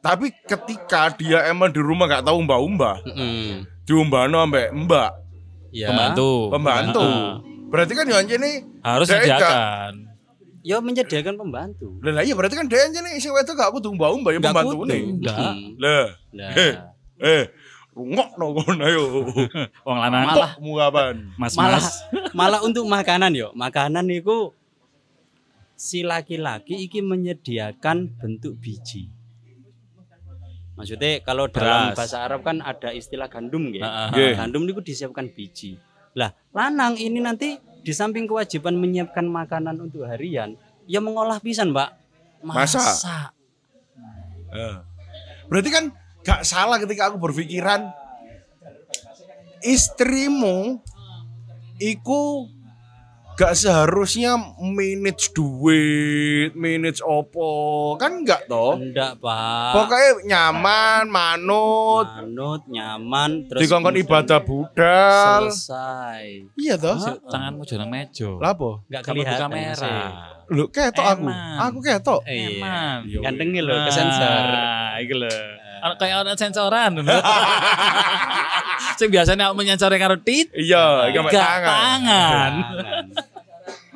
tapi 0.00 0.32
ketika 0.42 1.12
dia 1.12 1.46
emang 1.46 1.68
di 1.68 1.78
rumah 1.78 2.08
gak 2.08 2.24
tahu 2.24 2.40
mbak-mbak, 2.40 3.04
mm, 3.06 3.52
diumbano 3.84 4.40
ambek 4.40 4.74
mbak, 4.74 5.12
ya. 5.70 5.86
Pembantu. 5.86 6.50
pembantu. 6.50 7.04
Ah, 7.04 7.38
Berarti 7.70 7.92
kan 7.94 8.02
yang 8.04 8.26
ini 8.26 8.66
harus 8.82 9.06
disediakan. 9.06 10.09
Ya 10.60 10.76
menyediakan 10.76 11.34
pembantu. 11.34 11.96
lah 12.00 12.20
iya 12.20 12.36
berarti 12.36 12.52
kan 12.52 12.68
dia 12.68 12.84
ini 12.84 13.16
sing 13.16 13.32
wedok 13.32 13.56
gak 13.56 13.72
kudu 13.72 13.96
mbak-mbak 13.96 14.30
ya 14.30 14.38
Nggak 14.38 14.52
pembantu 14.52 14.78
nih. 14.84 15.00
Enggak. 15.08 15.54
Lah, 15.78 16.06
eh, 16.52 16.72
eh, 17.18 17.42
rungok 17.90 18.28
no 18.36 18.46
kono 18.54 18.82
ayo. 18.82 19.04
Wong 19.88 19.98
lanang 19.98 20.22
Malah- 20.26 20.54
Mu 20.58 20.76
kapan? 20.76 21.14
Mas 21.34 21.54
malah 21.54 21.80
Mas. 21.80 22.04
malah 22.38 22.60
untuk 22.60 22.84
makanan 22.84 23.32
yo. 23.32 23.48
Makanan 23.52 24.04
itu 24.06 24.52
si 25.72 26.04
laki-laki 26.04 26.76
iki 26.82 27.00
menyediakan 27.00 28.12
bentuk 28.14 28.60
biji. 28.60 29.08
Maksudnya 30.76 31.20
kalau 31.20 31.44
dalam 31.46 31.92
Beras. 31.92 31.96
bahasa 31.96 32.20
Arab 32.20 32.40
kan 32.40 32.60
ada 32.60 32.88
istilah 32.90 33.28
gandum 33.28 33.68
gitu. 33.68 33.80
Ah, 33.80 34.08
ah, 34.08 34.10
Nggih. 34.10 34.32
Gandum 34.34 34.62
itu 34.66 34.80
disiapkan 34.82 35.28
biji. 35.28 35.76
Lah, 36.12 36.36
lanang 36.50 36.96
ini 36.96 37.16
nanti 37.16 37.56
di 37.80 37.92
samping 37.96 38.28
kewajiban 38.28 38.76
menyiapkan 38.76 39.24
makanan 39.24 39.80
untuk 39.80 40.04
harian, 40.04 40.56
ya 40.84 41.00
mengolah 41.00 41.40
pisan, 41.40 41.72
Mbak. 41.72 41.90
Masak. 42.44 42.80
Masak. 42.80 43.30
Eh. 44.50 44.76
Berarti 45.50 45.70
kan 45.70 45.84
gak 46.22 46.42
salah 46.46 46.76
ketika 46.78 47.10
aku 47.10 47.16
berpikiran 47.18 47.90
istrimu 49.60 50.80
iku 51.80 52.48
gak 53.40 53.56
seharusnya 53.56 54.36
manage 54.60 55.32
duit, 55.32 56.52
manage 56.52 57.00
opo, 57.00 57.96
kan 57.96 58.20
enggak 58.20 58.44
toh? 58.44 58.76
Enggak, 58.76 59.16
Pak. 59.16 59.72
Pokoknya 59.72 60.10
nyaman, 60.28 61.08
manut, 61.08 62.04
manut, 62.04 62.68
nyaman, 62.68 63.48
terus 63.48 63.64
dikongkon 63.64 63.96
ibadah 63.96 64.44
budal. 64.44 65.48
selesai. 65.48 66.52
Iya 66.52 66.76
toh? 66.76 67.00
Sik, 67.00 67.16
Tanganmu 67.32 67.64
jangan 67.64 67.88
mejo. 67.88 68.36
Lapo? 68.36 68.84
Enggak 68.92 69.08
kelihatan 69.08 69.48
kamera. 69.48 69.96
Lu 70.52 70.68
ketok 70.68 71.06
aku. 71.08 71.26
Aku 71.64 71.78
ketok. 71.80 72.20
Eh, 72.28 72.36
iya. 72.36 72.48
Eman. 72.60 72.98
Gantengnya 73.24 73.64
loh 73.64 73.88
ke 73.88 73.92
sensor. 73.96 74.36
Nah, 74.52 75.00
iki 75.00 75.16
lho. 75.16 75.32
Ana 75.80 75.96
kayak 75.96 76.28
ana 76.28 76.36
sensoran. 76.36 76.92
Sing 79.00 79.08
biasanya 79.08 79.48
aku 79.48 79.56
menyensori 79.56 79.96
karo 79.96 80.20
tit. 80.20 80.52
Iya, 80.52 81.08
iki 81.08 81.16
tangan. 81.32 81.64
tangan. 81.64 82.52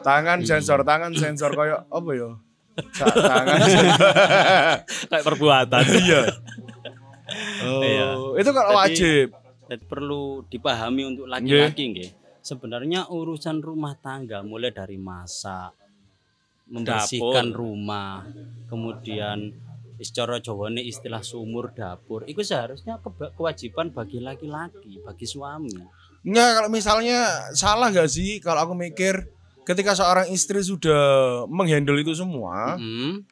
Tangan. 0.05 0.39
Tangan 0.39 0.39
sensor, 0.45 0.81
tangan 0.85 1.13
sensor 1.17 1.51
koyo 1.59 1.89
apa? 1.89 2.11
Sa- 2.93 3.09
tangan. 3.09 3.59
Kayak 5.11 5.25
perbuatan. 5.25 5.83
Iya. 5.89 6.21
Iya. 7.65 8.09
Oh, 8.21 8.37
itu 8.37 8.51
kalau 8.53 8.77
wajib. 8.77 9.27
Jadi 9.65 9.85
perlu 9.89 10.45
dipahami 10.53 11.03
untuk 11.09 11.25
laki-laki 11.25 11.83
nggih. 11.97 12.11
Sebenarnya 12.45 13.09
urusan 13.09 13.65
rumah 13.65 13.97
tangga 13.97 14.45
mulai 14.45 14.69
dari 14.69 15.01
masak, 15.01 15.73
membersihkan 16.69 17.49
Dapur. 17.49 17.65
rumah, 17.65 18.29
kemudian 18.69 19.57
secara 19.97 20.37
Jawane 20.45 20.85
istilah 20.85 21.25
sumur 21.25 21.73
dapur, 21.73 22.29
itu 22.29 22.45
seharusnya 22.45 23.01
kewajiban 23.33 23.89
bagi 23.97 24.21
laki-laki, 24.21 25.01
bagi 25.01 25.25
suami. 25.25 25.73
Enggak, 26.25 26.51
kalau 26.61 26.69
misalnya 26.69 27.49
salah 27.57 27.89
gak 27.89 28.13
sih 28.13 28.37
kalau 28.45 28.69
aku 28.69 28.75
mikir 28.77 29.33
ketika 29.65 29.93
seorang 29.93 30.29
istri 30.29 30.61
sudah 30.61 31.03
menghandle 31.49 31.97
itu 31.97 32.13
semua, 32.13 32.77
Mm. 32.77 33.25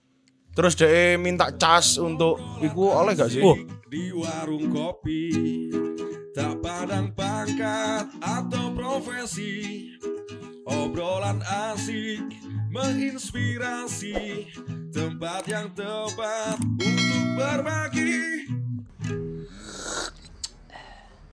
terus 0.52 0.72
dia 0.72 1.16
minta 1.16 1.48
cas 1.48 1.96
untuk 1.96 2.36
iku 2.58 2.88
oleh 2.90 3.12
gak 3.12 3.30
sih? 3.30 3.40
Oh. 3.40 3.56
di 3.86 4.08
warung 4.08 4.72
kopi 4.72 5.28
tak 6.32 6.64
pandang 6.64 7.12
pangkat 7.12 8.08
atau 8.24 8.72
profesi 8.72 9.92
obrolan 10.64 11.44
asik 11.44 12.24
menginspirasi 12.72 14.48
tempat 14.88 15.44
yang 15.44 15.68
tepat 15.76 16.56
untuk 16.56 17.24
berbagi 17.36 18.48